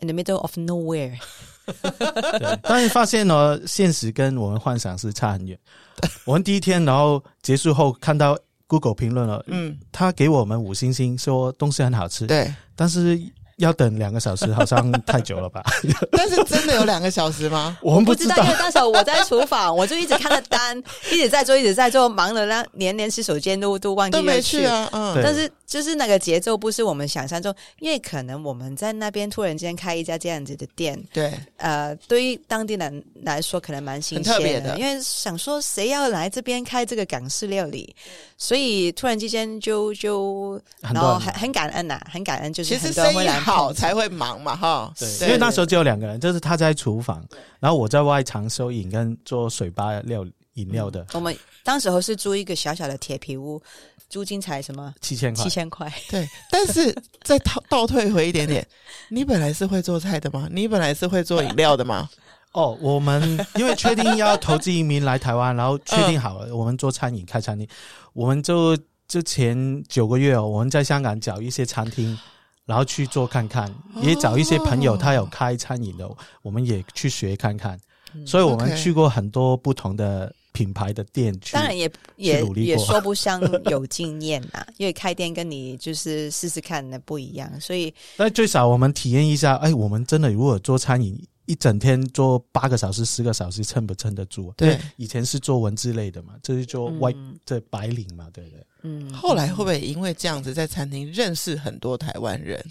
[0.00, 1.16] in the middle of nowhere。
[1.64, 5.56] 对，但是发现呢，现实跟我们幻想是差很远。
[6.24, 8.36] 我们第一天，然后结束后看到
[8.66, 12.26] Google 评论了，嗯，他给我们五星星，说东西很好吃。
[12.26, 13.20] 对，但是。
[13.58, 15.62] 要等两个小时，好像太久了吧？
[16.10, 17.78] 但是真的有两个小时吗？
[17.84, 20.76] 我们不知道，因为那时候我在厨房，我就一直看着单，
[21.12, 24.88] 一直在做，一直在做，忙的那连连洗手间都都忘记都没去啊。
[24.90, 37.96] 嗯，但是就是那个节奏不是我们想象中，因为可能我们在那边突然间开一家这样子的店，对，呃，对于当地人来说可能蛮新鲜的，很特别的，因为想说谁要来这边开这个港式料理，
[38.36, 44.32] 所以突然之间就就然后很很感恩呐、啊，很感恩，就是很多人会来好才会忙。
[44.42, 47.24] 嘛哈，对，因为那时候只有两个人，就是他在厨房，
[47.60, 51.06] 然后我在外场收银跟做水吧料饮料的。
[51.12, 53.62] 我们当时候是租一个小小的铁皮屋，
[54.08, 55.92] 租金才什么七千块，七千块。
[56.10, 58.66] 对，但是再倒倒退回一点点，
[59.10, 60.48] 你本来是会做菜的吗？
[60.50, 62.08] 你本来是会做饮料的吗？
[62.52, 63.22] 哦，我们
[63.54, 67.66] 因为确定要投资移民来台湾，然后确定好了我们做餐饮开餐厅，
[68.12, 68.76] 我们就
[69.08, 72.18] 之前九个月哦，我们在香港找一些餐厅。
[72.64, 73.68] 然后去做看看，
[74.02, 76.08] 也找一些朋友，他有开餐饮的，
[76.42, 77.76] 我们也去学看看。
[78.24, 87.50] 所以我们去过很多不同的品牌的店去，当然也也也说不上有经验呐， 因为开店跟你就是试试看的不一样。
[87.60, 94.52] 所以， 那最少我们体验一下，哎，我们真的如果做餐饮，一整天做八个小时、十个小时，撑不撑得住？
[94.56, 97.12] 对，以前是做文字类的嘛，这是做外
[97.44, 98.66] 这白领嘛，对不对？
[98.82, 102.62] 嗯，后来会不会因为这样子在餐厅认识很多台湾人？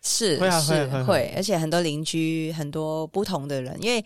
[0.00, 4.02] 是，会啊，是会会，会，而且很多邻居，很多不同的人，因为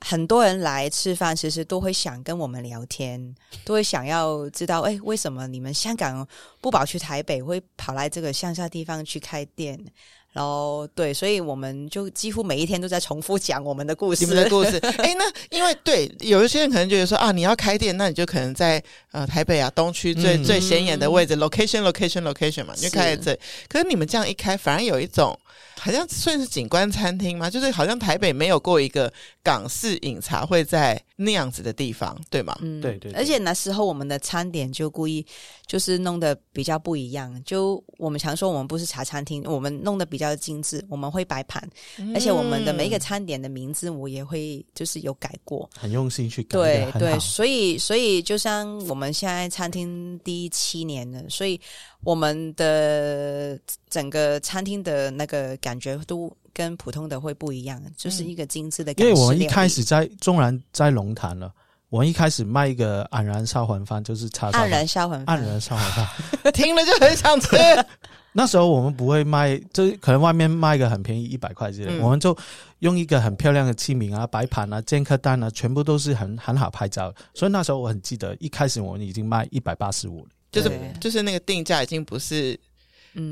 [0.00, 6.26] 很多人来吃饭，其实都会想跟我们聊天，都会想要知道，哎，为什么你们香港
[6.60, 9.78] 不跑去台北，会跑来这个乡下地方去开店？
[10.32, 14.26] 然后对，所以我们就几乎每一天都在重复讲我们的故事。
[14.26, 18.82] 你们的故事， 哎，那因为对有一些人可能觉得说啊，你要开店，那你就可能在
[19.12, 23.40] 呃台北啊东区最、嗯、最显眼的位置，location location location 嘛，你就开在这里。
[23.66, 25.38] 可是你们这样一开，反而有一种。
[25.78, 27.48] 好像算是景观餐厅吗？
[27.50, 29.12] 就是好像台北没有过一个
[29.42, 32.56] 港式饮茶会在那样子的地方，对吗？
[32.62, 33.18] 嗯，对，对对。
[33.18, 35.24] 而且那时候我们的餐点就故意
[35.66, 37.42] 就是弄得比较不一样。
[37.44, 40.84] 就我们常说我们不是茶餐厅，我们弄得比较精致。
[40.88, 41.62] 我们会摆盘，
[41.98, 46.58] 嗯、而且我们的每一个餐点的名字我也会就是有改过，很用心去改。
[46.58, 51.60] 对对，所以所以就像我们现在餐厅第七年了，所以。
[52.04, 53.58] 我们的
[53.90, 59.10] 整个餐厅的那个感觉都跟普通的会不一样，就是一个精致的感觉。
[59.10, 61.52] 因为我们一开始在纵然在龙潭了，
[61.88, 64.58] 我们一开始卖一个黯然销魂饭，就是叉烧。
[64.60, 66.06] 黯然销魂饭，黯然销魂饭，
[66.54, 67.56] 听了就很想吃。
[68.32, 72.36] 那时候我们不会卖，就可能外面卖一个很便宜一百块之类，嗯、我们就
[72.78, 77.12] 用一个很漂亮的器皿啊、摆盘啊、煎客单啊，全部都是很很好拍照。
[77.34, 80.24] 所以那时候我很记得，一开始我们已经卖一百八十五。
[80.52, 82.58] 就是就是那个定价已经不是，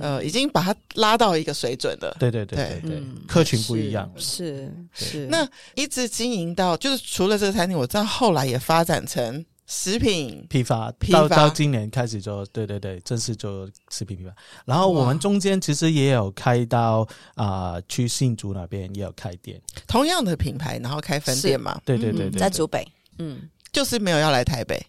[0.01, 2.17] 呃，已经把它拉到一个水准了。
[2.19, 4.11] 对对对对对，客群不一样。
[4.17, 5.27] 是是。
[5.27, 14.35] 那一直经营到，就是除了这个餐厅，我知道后来也发展成食品批发，批发到到今年开始就对对对，正式做食品批发。
[14.65, 21.79] 然后我们中间其实也有开到啊、呃，去信竹那边也有开店，同样的品牌，然后开分店嘛。
[21.85, 22.87] 对对对对，对，在竹北，
[23.19, 24.83] 嗯，就是没有要来台北，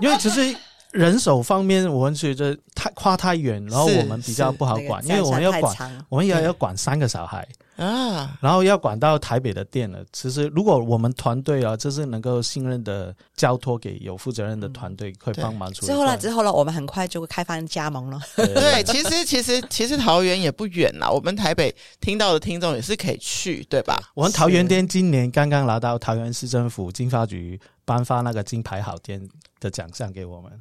[0.00, 0.56] 因为其实。
[0.94, 10.04] 人手方面，我们觉得太跨太远，然后我们比较不好管，因为我们要管，我们也要管三个小孩啊，然后要管到台北的店了。
[10.12, 15.86] 其实，如果我们团队啊，就是能够信任的交托给有负责任的团队，会帮忙处理。
[15.86, 18.20] 之后呢，之后呢，我们很快就会开放加盟了。
[18.36, 23.98] 对，对，其实其实其实桃园也不远啦，我们台北听到的听众也是可以去，对吧？
[24.12, 29.26] 我们桃园店今年刚刚拿到桃园市政府经发局颁发那个金牌好店
[29.58, 30.52] 的奖项给我们。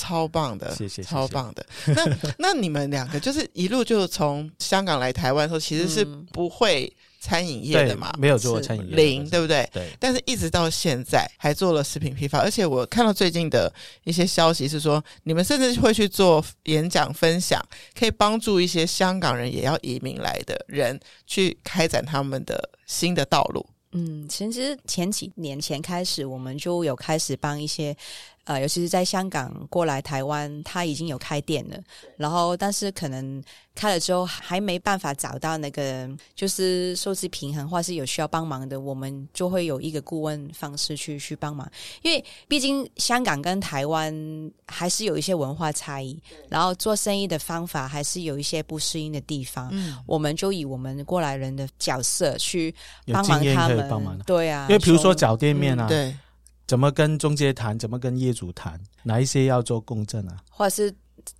[0.00, 1.66] 超棒的，谢谢，超棒的。
[1.94, 8.10] 那 那你们两个就是一路就从香港来台湾的时候，其实是不会餐饮业的嘛？
[8.18, 9.68] 没有做过餐饮业，零，对不对？
[9.74, 9.90] 对。
[9.98, 13.70] 但是一直到现在还做了食品批发，而且我看到最近的
[14.04, 17.62] 一些消息是说，你们甚至会去做演讲分享，
[17.94, 23.66] 可以帮助一些香港人也要移民来的人去开展他们的新的道路。
[23.92, 27.94] 嗯，其实前几年前开始，我们就有开始帮一些。
[28.50, 31.78] 呃，尤其是在香港过来台湾，他已经有开店了，
[32.16, 33.40] 然后但是可能
[33.76, 41.70] 开了之后还没办法找到那个就是收支平衡，或是有需要帮忙的，我们就会有一个顾问方式去去帮忙。
[42.02, 44.12] 因为毕竟香港跟台湾
[44.66, 49.68] 还是有一些文化差异，然后做生意的方法还是有一些不适应的地方。
[49.70, 52.74] 嗯，我们就以我们过来人的角色去
[53.12, 56.16] 帮忙他们，帮忙对啊，因为比如说找店面啊，嗯、对。
[56.70, 57.76] 怎么跟中介谈？
[57.76, 58.80] 怎么跟业主谈？
[59.02, 60.36] 哪一些要做公证啊？
[60.48, 60.94] 或者是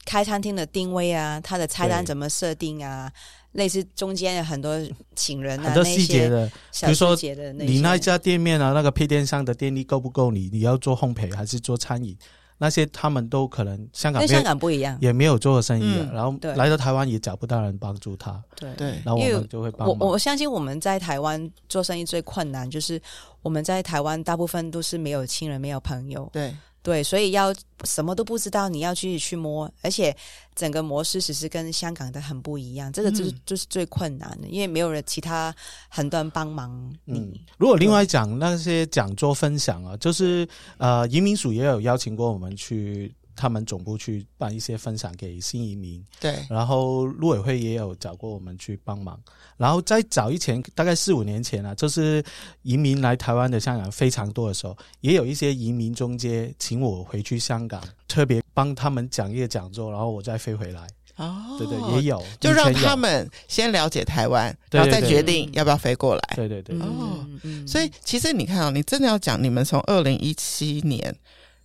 [0.04, 1.40] 开餐厅的定位啊？
[1.40, 3.08] 他的菜单怎么设定啊？
[3.52, 4.76] 类似中间有很多
[5.14, 7.16] 请人啊，很多细节的，比如说
[7.60, 10.32] 你那一家店面啊，那个配电商的电力够不够？
[10.32, 12.18] 你你要做烘焙还是做餐饮？
[12.62, 18.38] 那些他们都可能香港跟香港不一样，也没有做过生意，嗯，然后来到台湾也找不到人帮助他。
[18.54, 19.96] 对对，然后我们就会帮忙。
[19.98, 23.00] 我我相信我们在台湾做生意最困难就是
[23.40, 26.28] 我们在台湾大部分都是没有亲人，没有朋友。
[26.32, 26.54] 对。
[26.82, 30.16] 对，所以要什么都不知道，你要去去摸，而且
[30.54, 35.54] 整个模式其实跟香港的很不一样，这个就是、嗯、就是最困难的，因为没有人其他
[35.88, 37.18] 很多人帮忙你。
[37.18, 43.14] 嗯，如果另外讲那些讲座分享啊，就是呃，移民署也有邀请过我们去。
[43.40, 49.18] 他们总部去办一些分享给新移民，对，然后陆委会也有找过我们去帮忙，
[49.56, 52.22] 然后在早以前，大概四五年前啊，就是
[52.60, 60.86] 移民来台湾的香港非常多的时候，也有一些移民中介请我回去香港，特别帮他们讲一个讲座，然后我再飞回来。
[61.16, 66.22] 哦，对对，也有，就让他们先了解台湾，然后再决定要不要飞过来。
[66.36, 67.26] 对对对，哦，
[67.66, 71.16] 所以其实你看啊，你真的要讲，你们从二零一七年。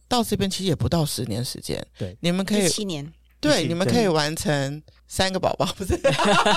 [0.07, 5.99] 到这边其实也不到十年时间，对，你们可以七年，对，你们可以完成三个宝宝，不是，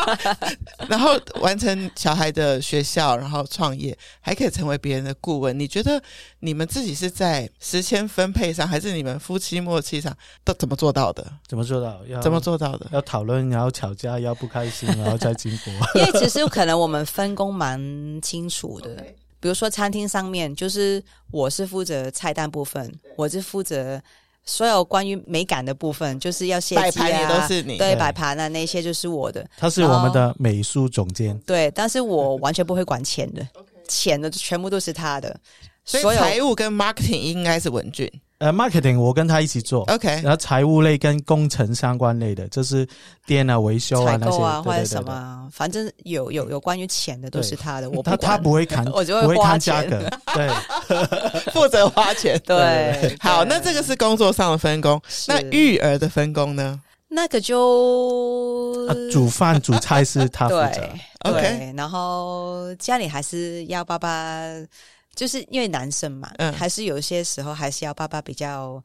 [0.88, 5.58] 然后完成小孩的学校，然后创业，还可以成为别人的顾问。
[5.58, 6.02] 你觉得
[6.40, 11.26] 你们自己是在时间分配上，还是你们夫妻默契上，都怎么做到的？
[11.46, 12.00] 怎么做到？
[12.06, 12.86] 要怎么做到的？
[12.92, 15.70] 要讨论，然后吵架，要不开心，然后再进步。
[15.98, 17.78] 因为其实可能我们分工蛮
[18.22, 18.96] 清楚的。
[18.96, 19.14] Okay.
[19.40, 24.00] 比如说餐厅上面，就是我是负责菜单部分，我是负责
[24.44, 29.46] 所有关于美感的部分，就是要摆盘也都是你，对，摆盘啊那些就是我的。
[29.56, 33.46] 他是我们的美术总监，对，但是我完全不会管钱的，
[33.86, 35.38] 钱的全部都是他的，
[35.88, 38.10] 所以财务跟 marketing 应该是文俊。
[38.38, 40.06] 呃，marketing 我跟他一起做，OK。
[40.22, 42.86] 然后财务类跟工程相关类的，就是
[43.26, 47.90] 电啊、维修啊那些啊，或者什么，反正有有有关于钱的都是他的。
[47.90, 50.48] 我他他不会砍， 我就会不会看价格，对，
[51.52, 52.40] 负责花钱。
[52.46, 52.56] 对，
[53.00, 55.02] 对好，那这个是工作上的分工。
[55.26, 56.80] 那育儿的分工呢？
[57.08, 60.70] 那个就、啊、煮饭煮菜是他负责
[61.24, 61.74] 对，OK。
[61.76, 64.08] 然后家里还是要爸爸。
[65.18, 68.80] 就是因为男生嘛，嗯，还是有些时候还是要爸爸比较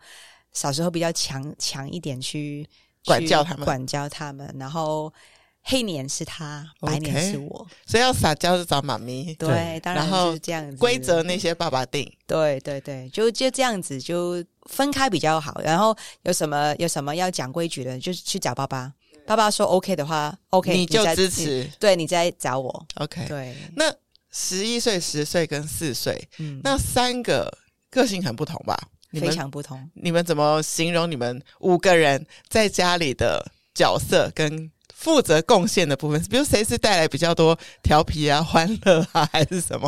[0.52, 2.68] 小时候比较强强一点去
[3.06, 4.52] 管教他们，管教他们。
[4.60, 5.14] 然后
[5.62, 9.36] 黑年是他白年是我，所以要撒娇就找妈咪。
[9.36, 10.78] 对，对当然就是这样子。
[10.78, 12.12] 规则那些爸爸定。
[12.26, 15.62] 对对对，就就这样子，就分开比较好。
[15.62, 18.92] 然后有什么有什么要讲规矩的，就去找爸爸。
[19.28, 21.70] 爸爸说 OK 的话，OK 你就支持。
[21.80, 22.86] 对，你再找我。
[22.96, 23.94] OK，对，那。
[24.34, 27.56] 十一岁、十岁跟四岁，嗯，那三个
[27.90, 28.76] 个性很不同吧？
[29.14, 29.88] 非常不同。
[29.94, 36.20] 你们怎么形容你们五个人在家里的角色跟负责贡献的部分？
[36.24, 39.88] 比如谁是带来比较多调皮啊、 欢乐啊，还是什么？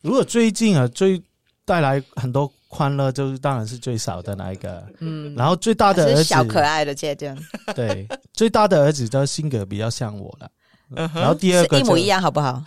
[0.00, 1.20] 如果最近啊，最
[1.64, 4.86] 带来很多欢乐就是当然是最少的那一个。
[5.00, 7.36] 嗯，然后最大的儿子是小可爱的阶段，
[7.74, 10.48] 对，最大的儿子的性格比较像我了。
[10.94, 12.62] 嗯，然后第二个一模一样，好不好？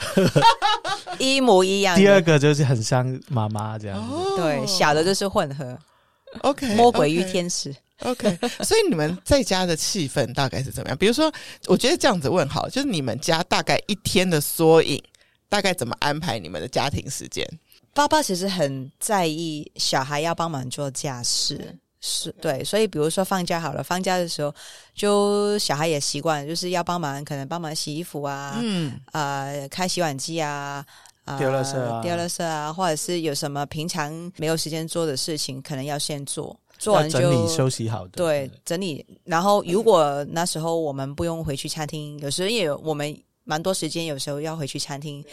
[1.19, 1.95] 一模一样。
[1.95, 4.13] 第二个就是很像妈妈这样子。
[4.13, 5.77] 哦、对，小的就是混合。
[6.41, 7.73] OK，魔鬼与天使。
[8.03, 10.97] OK，所以你们在家的气氛大概是怎么样？
[10.97, 11.31] 比如说，
[11.67, 15.01] 我觉得这样子问好，就是你们家大概一天的缩影，
[15.49, 17.45] 大概怎么安排你们的家庭时间？
[17.93, 24.53] 爸爸其实很在意小孩要帮忙做家事，是对，所以比如说放假好了，放假的时候
[24.93, 30.85] 就小孩也习惯，就是要帮忙，可能帮忙洗衣服啊，嗯，呃，开洗碗机啊。
[31.37, 38.13] 丢垃圾啊，丢垃圾啊，或者是有什么平常没有时间做的事情，可能要先做，做完就整理休息好的。
[38.13, 39.05] 对，整理。
[39.25, 45.23] 然后如果那时候我们不用回去餐厅，有时候也有我们蛮多时间，有时候要回去餐厅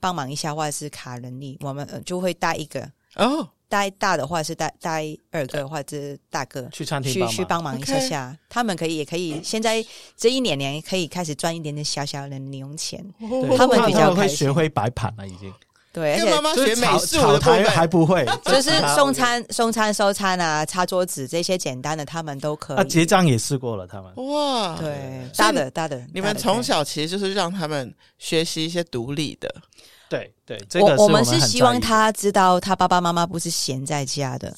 [0.00, 3.46] 帮忙一下，或者是卡人力，我们就会带一个哦。
[3.72, 8.46] 带大的话是带带二个或者是大哥去餐厅去去帮忙一下下，Okay.
[8.50, 9.82] 他们可以也可以现在
[10.14, 15.50] 这一年年可以开始赚一点点小小的零用钱，对他们比较会学会摆盘了已经。
[15.90, 22.76] 对，而且妈妈学美术炒台还不会， 就是送餐、送餐、收餐啊，擦桌子这些简单的他们都可以。
[22.76, 24.14] 啊，结账也试过了，他们。
[24.16, 29.54] 哇，对，大的大的，你们从小其实就是让他们学习一些独立的。
[30.12, 34.54] 对对，这个、我我们是希望他知道，他爸爸妈妈不是闲在家的，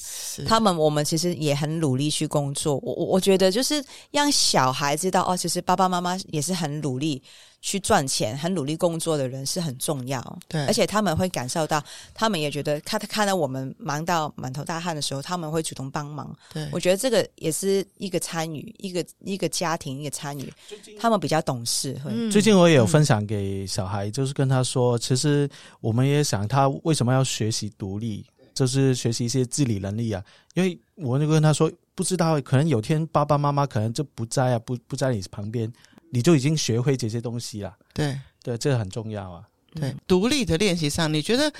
[0.48, 2.74] 他们我们其实也很努力去工作。
[2.82, 7.22] 我我我觉得就是让小孩知道哦，其实爸爸妈妈也是很努力。
[7.66, 10.38] 去赚钱，很努力工作的人是很重要。
[10.46, 16.36] 对，而且他们会感受到，他们也觉得，看他看到我们忙到满头大汗的时候，他们会主动帮忙。
[16.52, 20.52] 对，我觉得这个也是一个参与，一个一个家庭一个参与。
[21.00, 21.98] 他们比较懂事。
[22.04, 25.48] 嗯，最近我也有分享给小孩，就是跟他说，其实
[25.80, 30.22] 我们也想他为什么要学习独立，就是学习一些自理能力啊。
[30.52, 35.72] 因为我就跟他说，不知道可能有天爸爸妈妈可能就不在啊，不不在你旁边。
[36.14, 39.42] 你就已经学会这些东西了，对对，这个很重要啊。
[39.74, 41.52] 对，独立的练习上，你觉得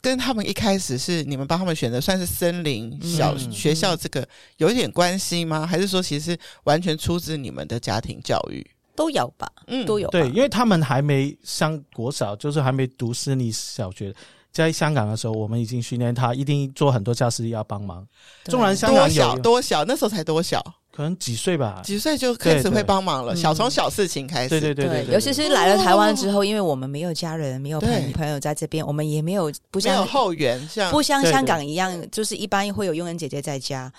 [0.00, 4.26] 跟他们一开始是你们帮他们选择算是森林小学校这个
[4.56, 5.64] 有一点关系吗？
[5.64, 8.68] 还是说其实完全出自你们的家庭教育？
[8.96, 10.08] 都有吧，嗯，都有。
[10.10, 14.12] 对，因为他们还没上国小，就是还没读私立小学，
[14.50, 18.04] 在香港的时候，我们已经训练他一定做很多家事要帮忙。
[18.46, 20.60] 纵然香港有多小多小，那时候才多小。
[20.94, 24.50] 可能几岁吧，几岁就开始会帮忙了，小从小事情开始。
[24.50, 33.90] 对对对对，尤其是来了台湾之后，因为我们没有家人，没有朋朋友在这边，我们也没有不像后援，像不像香港一样，就是一般会有佣人姐姐在家，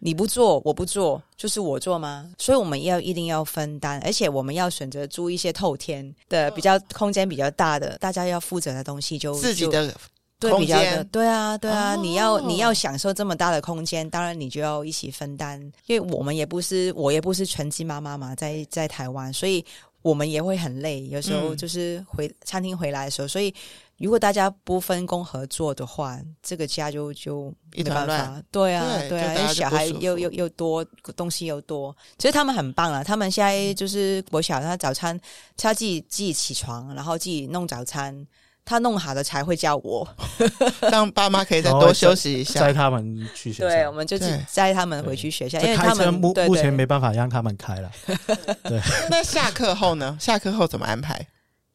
[0.00, 2.28] 你不做我不做，就是我做吗？
[2.36, 9.94] 所以我们要一定要分担，而且我们要选择租一些透天的，比较空间比较大的，大家要负责的东西就自己的。
[10.40, 19.62] 对，比较的，对啊，对啊，哦、你要你要享受这么大的空间，当然你就要一起分担，因为我们也不是，我也不是全职妈妈嘛，在在台湾，所以
[20.00, 23.54] 我们也会很累，有时候就是回、嗯、餐厅回来的时候，所以
[23.98, 30.82] 如果大家不分工合作的话，这个家就就没办法，对啊，对，对啊，因为小孩又又又多，
[31.14, 35.20] 东西又多，其实他们很棒啊，他们现在就是我小他早餐，
[35.58, 38.26] 他自己自己起床，然后自己弄早餐。
[38.70, 40.08] 他弄好了才会叫我，
[40.92, 43.68] 让爸妈可以再多休息一下，载他们去学校。
[43.68, 44.16] 对，我们就
[44.46, 47.90] 载他们回去学校，因为他们目目前没办法让他们开了。
[48.62, 50.16] 对，那下课后呢？
[50.20, 51.26] 下课后怎么安排？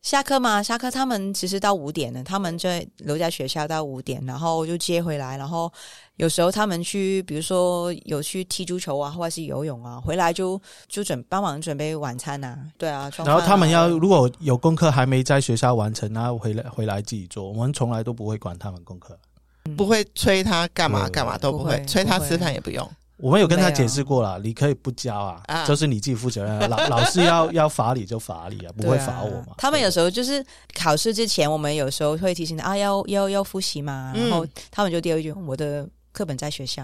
[0.06, 5.70] 下课嘛，下课他们其实到五点了，他们就留在学校到五点，然后就接回来，然后
[6.18, 13.12] 有时候他们去，比如说有去踢足球啊，或者是游泳啊，回来就就准帮忙准备晚餐呐、啊，对啊。
[13.26, 19.18] 然后他们要如果有功课还没在学校完成，然后回来回来自己做，我们从来都不会管他们功课，
[19.64, 22.88] 嗯、不会催他干嘛干嘛都不会，不会催他吃饭也不用。
[23.18, 26.70] 我们有跟他解释过了，你可以不交啊，啊就是你自己负责任。
[26.70, 29.56] 老 老师要要罚你就罚你啊，不会罚我嘛。
[29.58, 30.46] 他们有时候就是
[30.78, 34.12] 考试之前，我们有时候会提醒他啊，要要要复习嘛。
[34.14, 36.84] 然后他们就第二句，我的课本在学校，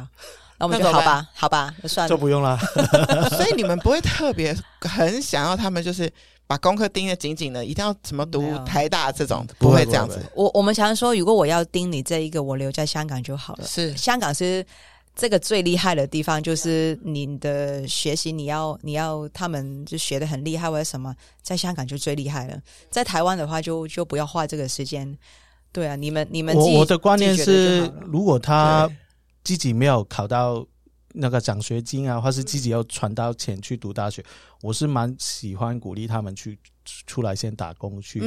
[0.58, 2.58] 那我们就好吧，好吧，就算了，就不用了。
[3.36, 6.10] 所以你们不会特别很想要他们就是
[6.48, 10.18] 把功课盯得紧紧的，一定要什么读台大这种，不会这样子。
[10.34, 13.68] 我我们常说，如果我要盯你这一个，我留在香港就好了。
[13.68, 14.66] 是香港是。
[15.16, 22.60] 这个最厉害的地方就是你的学习，你要你要他们就学的很厉害或者什么，在香港就最厉害了。
[22.90, 25.18] 在台湾的话就，就就不要花这个时间。
[25.74, 28.90] 对啊，你们你们我我的观念是，如果他
[29.44, 30.66] 自己没有考到
[31.14, 34.24] 那个奖学金啊，或是自己要存到钱去读大学，
[34.62, 36.60] 我是蛮喜欢鼓励他们去
[37.06, 38.22] 出来先打工，去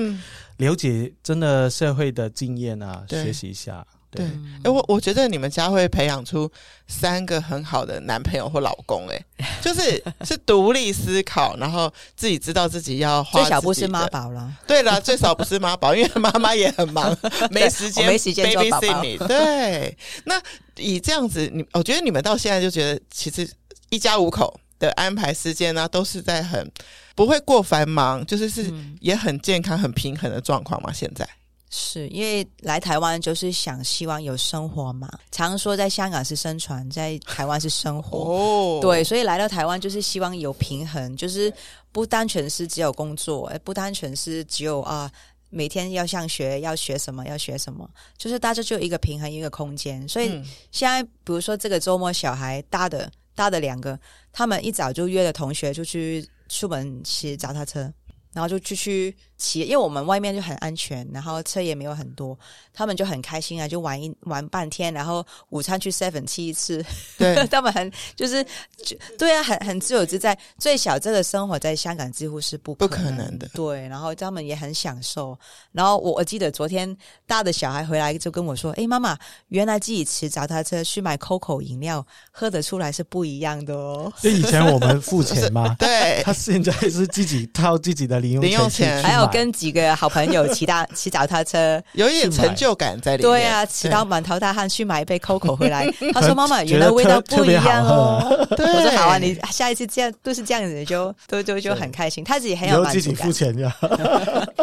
[0.56, 3.86] 了解真的社会的经验啊，学习一下。
[4.14, 4.24] 对，
[4.62, 6.50] 哎，我我觉得你们家会培养出
[6.86, 13.40] 三个很好的男朋友或老公，哎，就是是独立思考，然后自己知道自己要花。
[13.40, 14.52] 最少不是妈宝了。
[14.66, 17.16] 对了，最少不是妈宝，因为妈妈也很忙，
[17.50, 19.26] 没时间没时间做宝宝。
[19.26, 19.96] 对，
[20.26, 20.40] 那
[20.76, 23.50] 以这样子，你我觉得你们到现在就觉得，其实
[23.90, 26.70] 一家五口的安排时间呢、啊，都是在很
[27.16, 30.92] 不会过繁忙，就是是也很健康、很平衡的状况嘛。
[30.92, 31.28] 现在。
[31.76, 38.18] 是因为来台湾就是想希望有生活嘛，常说在香港是生存，在台湾是生活，
[38.78, 41.52] 哦，对，所以来到台湾就是希望有平衡，就是
[41.90, 45.10] 不单纯是只有工作，诶，不单纯是只有啊
[45.50, 50.08] 每天要上学要学什么要学什么，就是大家就有一个平衡一个空间。
[50.08, 50.28] 所以
[50.70, 53.98] 现在比如说这个周末小孩大的大的两个，
[54.32, 57.92] 他们一早就约了同学就去出门骑脚踏车。
[58.32, 62.36] 然后就继续骑，因为我们外面就很安全，然后车也没有很多，
[62.72, 66.84] 他们就很开心啊，就玩一玩半天，然后午餐去 Seven 吃一次，
[67.16, 68.42] 对， 他们很就是
[68.82, 70.36] 就对啊，很很自由自在。
[70.58, 73.86] 最小这个生活在香港几乎是不可不可能的，对。
[73.88, 75.38] 然后他们也很享受。
[75.70, 79.16] 然后我我记得昨天大的小孩回来就跟我说：“哎，妈妈，
[79.48, 88.14] 原来自己骑脚踏车去买 Coco 饮料喝得出来是不一样的哦。”就以前我们付钱嘛， 对，他现在是自己掏自己的。
[88.24, 93.30] 零用钱，还有跟几个好朋友骑大 骑脚踏车，有一点成就感在里面。
[93.30, 95.88] 对啊，骑到满头大汗去买一杯 Coco 回来。
[96.12, 102.94] 他说：“妈妈，原来味道不一样哦。” 对，我说：“好啊，你下一次这样都是这样子，就都就就很开心。”他自己很有满足感。
[102.94, 103.74] 自己付钱呀。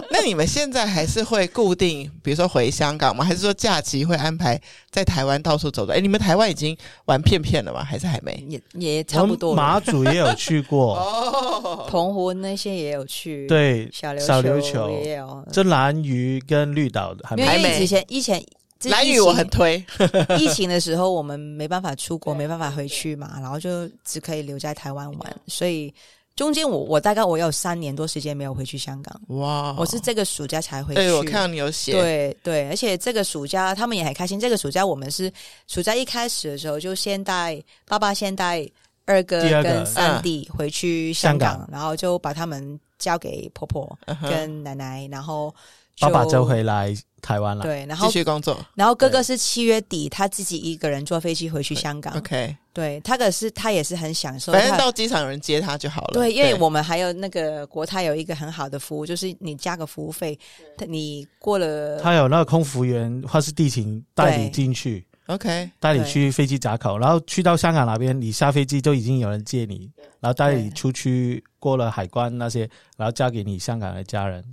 [0.10, 3.24] 那你们现在还是会固定，比如说回香港吗？
[3.24, 4.60] 还是说假期会安排
[4.90, 5.94] 在台湾到处走走？
[5.94, 7.84] 哎，你们台湾已经玩片片了吗？
[7.84, 8.44] 还是还没？
[8.48, 9.56] 也也差不多。
[9.56, 13.48] 马祖也有去过，哦，澎湖那些也有去。
[13.48, 17.44] 对，小琉球，球也有，这蓝屿跟绿岛的还没。
[17.44, 18.44] 因为之前以前
[18.86, 19.84] 蓝屿我很推。
[20.40, 25.36] 疫情的时候我们没办法出国，没办法回去嘛，然后就只可以留在台湾玩。
[25.48, 25.94] 所以
[26.36, 29.22] 中间我我大概我有三年多时间没有回去香港。
[29.38, 29.76] 哇！
[29.78, 31.02] 我是这个暑假才回去。
[31.02, 31.92] 对，我看到你有写。
[31.92, 34.40] 对对，而且这个暑假他们也很开心。
[34.40, 35.32] 这个暑假我们是
[35.68, 38.68] 暑假一开始的时候就先带爸爸先带
[39.12, 42.80] 二哥跟三弟回去香港，嗯、然后就把他们。
[43.02, 45.12] 交给婆婆跟奶奶，uh.
[45.12, 45.52] 然后
[46.00, 47.64] 爸爸就回来台湾了。
[47.64, 48.56] 对，然后继续工作。
[48.76, 52.16] 然后哥哥是七月底他自己一个人坐飞机回去香港。
[52.16, 56.14] OK，对，他可是他也是很享受，反正到机场有人接他就好了。
[56.14, 60.38] 对，因为我们还有那个国泰有一个很好的服务，就是你加个服务费，
[60.78, 65.04] 对你过了，他有那个空服员或是地勤带你进去。
[65.32, 74.44] OK，带你去飞机闸口，然后去到香港那边，你下飞机就已经有人接你，然后带你出去过了海关那些，然后交给你香港的家人。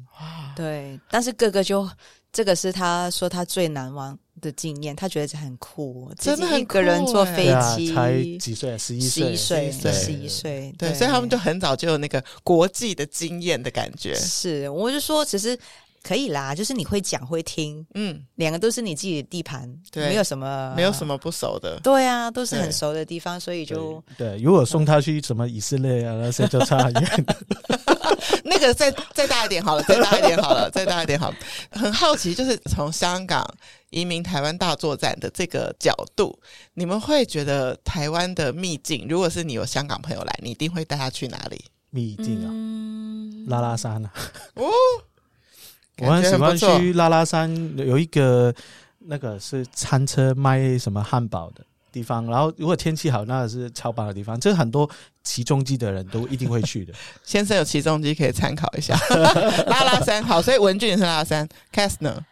[0.54, 1.88] 对，但是哥哥就
[2.32, 8.78] 这个是他说他最难忘的经验，他觉得这很酷，真的很酷，一个人坐飞机，才几岁？
[8.78, 10.72] 十一岁，十一岁，十一岁。
[10.78, 14.14] 对，所以他们就很早就有那个国际的经验的感觉。
[14.14, 15.58] 是，我就说，其实。
[16.03, 24.38] 可以啦，就是你会讲会听，嗯，两个都是你自己的地盘，对，没有什么，没有什么不熟的，对啊，都是很熟的地方，所以就对。
[24.38, 27.26] 如果送他去什么以色列啊，那些就差很远。
[28.44, 31.36] 那个再再大一点好了，再大一点好了， 再大一点好了。
[31.70, 33.46] 很好奇，就是从香港
[33.90, 36.38] 移民台湾大作战的这个角度，
[36.74, 41.62] 你们会觉得台湾的秘境，如果是你有香港朋友来，你一定会带他去哪里？
[41.90, 42.49] 秘境啊，
[43.49, 44.11] 拉拉山啊，
[44.55, 44.64] 哦。
[46.01, 48.55] 我很喜欢去拉拉山，有一个
[48.99, 52.26] 那个是餐车卖什么汉堡的地方。
[52.26, 54.38] 然后如果天气好，那个是超棒的地方。
[54.38, 54.88] 这是很多
[55.24, 56.92] 骑重机的人都一定会去的。
[57.24, 58.96] 先生有骑重机可以参考一下。
[59.66, 61.49] 拉拉山好，所以文俊也是拉拉山。
[61.72, 62.24] Cass 呢？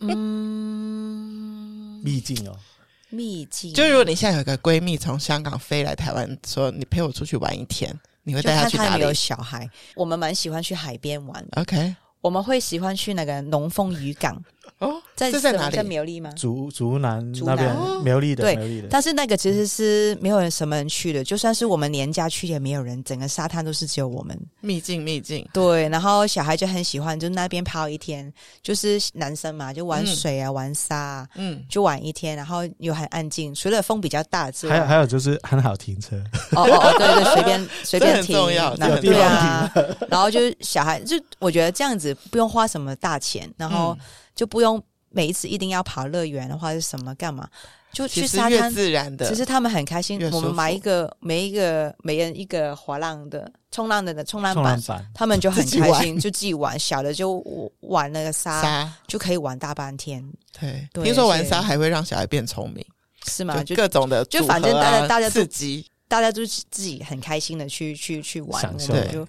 [0.00, 2.56] 嗯，秘境哦，
[3.10, 3.74] 秘境。
[3.74, 9.02] 就如果你现在有一个闺蜜从香港飞来台湾，说你陪我出去玩一天，你会带她去哪里？
[9.02, 11.44] 有小孩，我们蛮喜欢去海边玩。
[11.56, 11.94] OK。
[12.28, 14.36] 我们会喜欢去那个龙凤渔港。
[14.78, 15.76] 哦，在在哪里？
[15.76, 16.30] 在苗栗吗？
[16.36, 18.88] 竹竹南那边苗栗的，对，苗栗的。
[18.88, 24.38] 但是那个其实是没有人什么人去的，就算是我们年假去也没有人，整个沙滩都是只有我们。
[24.60, 25.44] 秘境，秘境。
[25.52, 36.16] 对，然后小孩就很喜欢，就那边泡一天，就是男生嘛，就玩水啊，玩沙，嗯，就玩一天，然后又很安静，除了风比较大之外，还有还有就是很好停车。
[36.52, 39.68] 哦哦，对对，随便 随便停，重要，对啊。
[40.08, 43.96] 然后就是小孩，就我觉得这样子不用花什么大钱，然后
[44.38, 44.80] 就不用。
[45.10, 47.48] 每一次一定要跑乐园的话是什么干嘛？
[47.94, 49.26] 就去沙滩，自然的。
[49.26, 50.20] 其实他们很开心。
[50.30, 54.78] 我们买一个，每一个每人一个滑浪的冲浪的的冲浪板，
[55.14, 56.78] 他们就很开心，就自己玩。
[56.78, 57.42] 小的就
[57.80, 60.22] 玩那个沙，沙就可以玩大半天。
[60.60, 62.84] 对，对听说玩沙还会让小孩变聪明，
[63.24, 63.64] 是吗？
[63.64, 69.26] 就各种的、啊，就反正大家大家自己，大家都自己很开心的去去去玩，我们就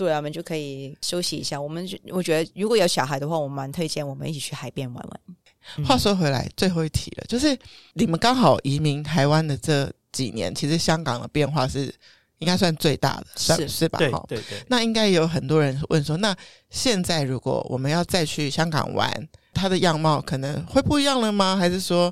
[0.00, 1.60] 对啊，我们就可以休息一下。
[1.60, 5.84] 我们就我觉得如果有小孩的话，我蛮推荐我们一起去海边玩玩。
[5.84, 7.54] 话说回来，最后一题了，就是
[7.92, 11.94] 你们刚好移民台湾的这几年，其实香港的变化是
[12.38, 13.98] 应该算最大的，是是吧？
[13.98, 14.64] 对对对。
[14.68, 16.34] 那应该有很多人问说，那
[16.70, 21.54] 现在如果我们要再去香港玩，它的样貌可能会不一样了吗？
[21.54, 22.10] 还是说，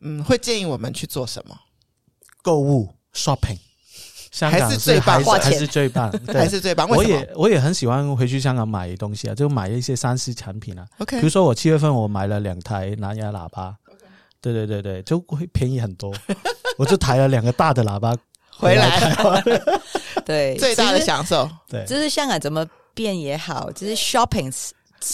[0.00, 1.54] 嗯，会建议我们去做什么？
[2.42, 3.58] 购物 shopping。
[4.36, 6.86] 香港还是最棒， 还是最棒，还是最棒。
[6.90, 10.86] 我也我也很喜欢回去香港买东西啊，就买一些三 C 产品啊。
[10.98, 13.74] OK，比如说我七月份我买了两台蓝牙喇叭.
[14.42, 16.12] 对对对对，就会便宜很多。
[16.76, 18.14] 我就抬了两个大的喇叭
[18.52, 19.42] 回来，
[20.26, 21.48] 对，最大的享受。
[21.66, 24.54] 对，就是香港怎么变也好，就是 shopping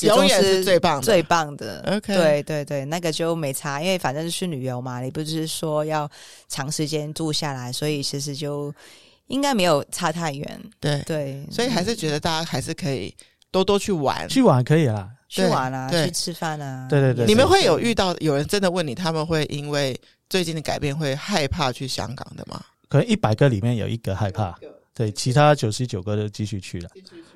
[0.01, 1.81] 永远是最棒最棒的。
[1.87, 6.11] OK，对对对，那个就没差，因为反正是旅游嘛，你不是说要
[6.49, 8.75] 长时间住下来，所以其实就。
[9.29, 13.15] 应该没有差太远，对对，所以还是觉得大家还是可以
[13.51, 17.27] 多多去玩，去玩可以啦，去玩啊，去吃饭啊，对对对。
[17.27, 19.99] 你们会有遇到有人真的问你，他们会因为
[20.29, 22.63] 最近的改变会害怕去香港的吗？
[22.89, 24.55] 可能一百个里面有一个害怕，
[24.95, 26.91] 对，其他九十九个都继续去了。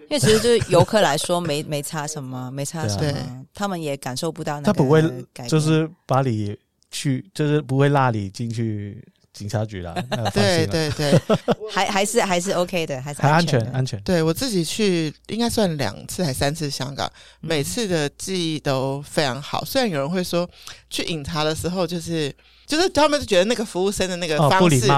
[0.08, 4.66] 因为其实对游客来说没 没差什么，没差什么，他们也感受不到那个。
[4.66, 5.02] 他不会，
[5.48, 6.56] 就是把你
[6.90, 9.02] 去，就是不会拉你进去。
[9.36, 9.94] 警察局啦，
[10.32, 11.12] 对对对，
[11.70, 14.00] 还还是还是 OK 的，还是还安全安全。
[14.00, 17.10] 对我自己去，应该算两次还三次香港，
[17.40, 19.62] 每次的记忆都非常好。
[19.62, 20.48] 虽然有人会说
[20.88, 22.34] 去饮茶的时候，就是
[22.66, 24.88] 就是他们就觉得那个服务生的那个方式，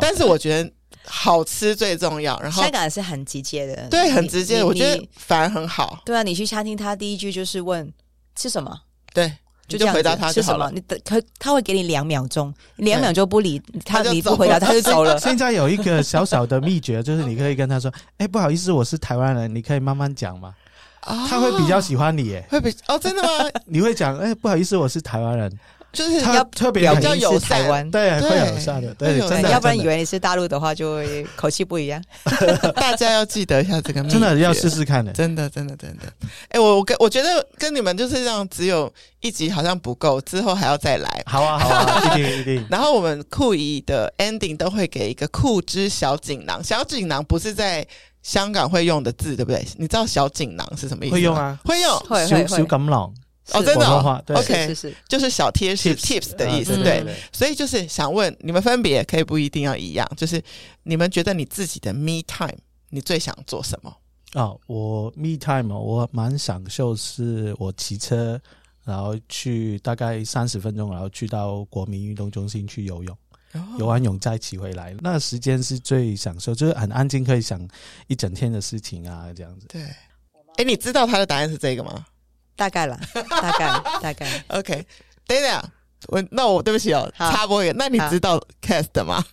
[0.00, 0.68] 但是我觉得
[1.04, 2.36] 好吃最重要。
[2.40, 6.02] 然后香港是很直接的，对，很直接，我觉得反而很好。
[6.04, 7.92] 对啊，你去餐厅，他第一句就是问
[8.34, 8.80] 吃什么？
[9.14, 9.32] 对。
[9.68, 10.70] 就，就回答他是什么？
[10.72, 15.18] 你等他他会给你两秒钟，两秒钟不理 他，你不回答他就走了。
[15.20, 20.54] 现在有一个小小的秘诀，就是你可以跟他说：“哎、欸，不好意思，我是台湾人，你可以慢慢讲吗？”
[21.06, 23.28] 哦、他会比较喜欢你，耶，会比哦，真的吗？
[23.66, 25.52] 你会讲：“哎、欸，不好意思，我是台湾人。”
[25.90, 29.50] 就是要特别比较友善，对，会友善的，对，真的。
[29.50, 32.02] 要不然以为你是大陆的话，就会口气不一样。
[32.76, 36.02] 大家要记得一下这个，真的要试试看的，真的，真的，真的。
[36.50, 41.22] 哎，我我跟我觉得跟你们就是这样，只有一集好像不够，之后还要再来。
[41.26, 42.66] 好啊，好啊， 一定一定。
[42.70, 47.84] 然后我们酷姨的 ending 都会给一个酷之小锦囊，小锦囊不是在
[48.22, 49.66] 香港会用的字，对不对？
[49.78, 51.14] 你知道小锦囊是什么意思？
[51.14, 52.46] 会用啊，会用，会会会。
[52.46, 53.12] 小锦囊。
[53.52, 57.16] 哦，真的哦，OK，是是，就是小贴士 tips 的意思，对，对，对。
[57.32, 60.42] 所以就是想问你们，分别可以不一定要一样，就是
[60.82, 62.58] 你们觉得你自己的 me time，
[62.90, 63.96] 你最想做什么？
[64.34, 68.38] 哦，我 me time，我蛮享受，是我骑车，
[68.84, 73.16] 然后去大概三十分钟，然后去到国民运动中心去游泳，
[73.54, 77.66] 哦、游完泳再骑回来，那个时间是最享受，就是很安静，可以想
[78.08, 79.66] 一整天的事情啊，这样子。
[79.68, 79.82] 对。
[80.56, 82.04] 哎，你知道他的答案是这个吗？
[82.58, 82.98] 大概了，
[83.30, 83.68] 大概
[84.02, 84.44] 大概。
[84.48, 84.84] OK，
[85.28, 85.70] 等等，
[86.08, 89.24] 我那我对不起哦，插播一个，那你知道 cast 吗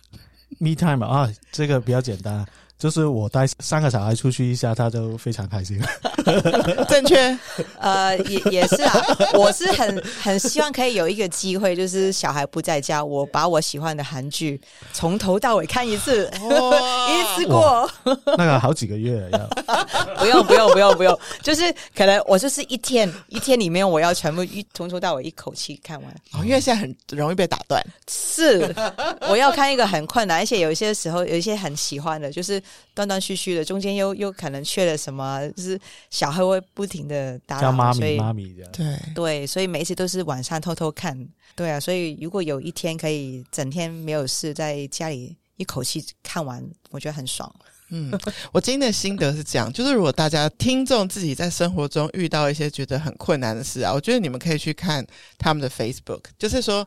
[0.60, 2.46] ？Me time 啊，这个比较简单。
[2.78, 5.80] 就是我带三个小孩出去一下，他就非常开心。
[6.88, 7.38] 正确，
[7.78, 9.16] 呃，也也是啊。
[9.32, 14.60] 我是很很希望可以有一个机会，就是小孩不在家，我把我喜欢的韩剧
[14.92, 17.88] 从头到尾看一次，一次过。
[18.36, 19.48] 那个好几个月要。
[20.18, 26.10] 不用不用不用不用，就是可能我就是一天一天里面我要全部一从头到尾一口气看完。
[26.32, 27.82] 哦，因为现在很容易被打断。
[28.10, 28.74] 是，
[29.30, 32.62] 我要看一个很困难，而且有一些时候有一些很喜欢的，就是。
[32.94, 35.78] 断断续续的，中间又又可能缺了什么，就是
[36.10, 38.72] 小孩会不停的打扰，叫妈咪所以妈咪这样。
[38.72, 41.28] 对对，所以每一次都是晚上偷偷看。
[41.54, 47.50] 对啊，所以如果有一天可以整天没有事，在家里一口气看完，我觉得很爽。
[47.88, 48.12] 嗯，
[48.50, 55.06] 我今天的心得是这样，就是如果大家听众自己在生活中遇到一些觉得很困难的事啊，我觉得你们可以去看
[55.38, 56.84] 他们的 Facebook，就是说，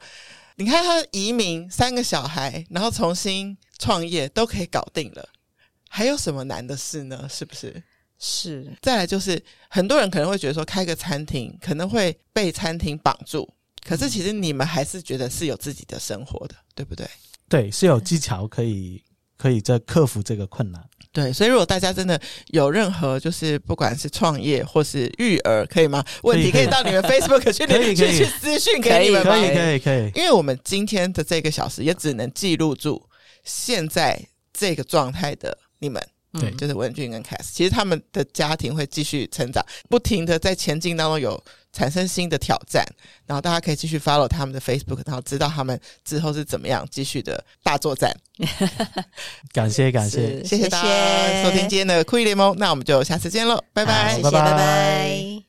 [0.57, 5.29] 你看他移民三个小孩，然后重新创业都可以搞定了。
[5.89, 7.27] 还有什么难的事呢？
[7.29, 7.83] 是不是？
[8.17, 8.71] 是。
[8.81, 13.47] 再来就是，很多人可能会觉得说，开个餐厅可能会被餐厅绑住，
[13.85, 17.05] 可是其实你们还是觉得是有自己的生活的，对不对？
[17.49, 19.03] 对，是有技巧可以
[19.37, 20.81] 可以在克服这个困难。
[21.11, 26.05] 对，所以如果大家真的有任何就是不管是创业或是育儿，可以吗？
[26.21, 27.65] 问题可以到你们 Facebook 去
[27.95, 29.31] 去去私讯给你们吗？
[29.31, 30.11] 可以可以可以。
[30.13, 33.03] 因为我们今天的这个小时也只能记录住
[33.43, 34.23] 现在
[34.53, 36.01] 这个状态的你们。
[36.31, 42.85] 对，就是文俊跟 Cass，其实他们的家庭会继续成长，不停的在前进当中有产生新的挑战，
[43.25, 48.15] 然后大家可以继续 follow 他们的 Facebook，然后知道他们之后是怎么样继续的大作战。
[49.53, 55.48] 感谢感谢，谢谢大家收听今天的酷艺联盟，那我们就下次见喽，拜拜，谢谢，拜拜。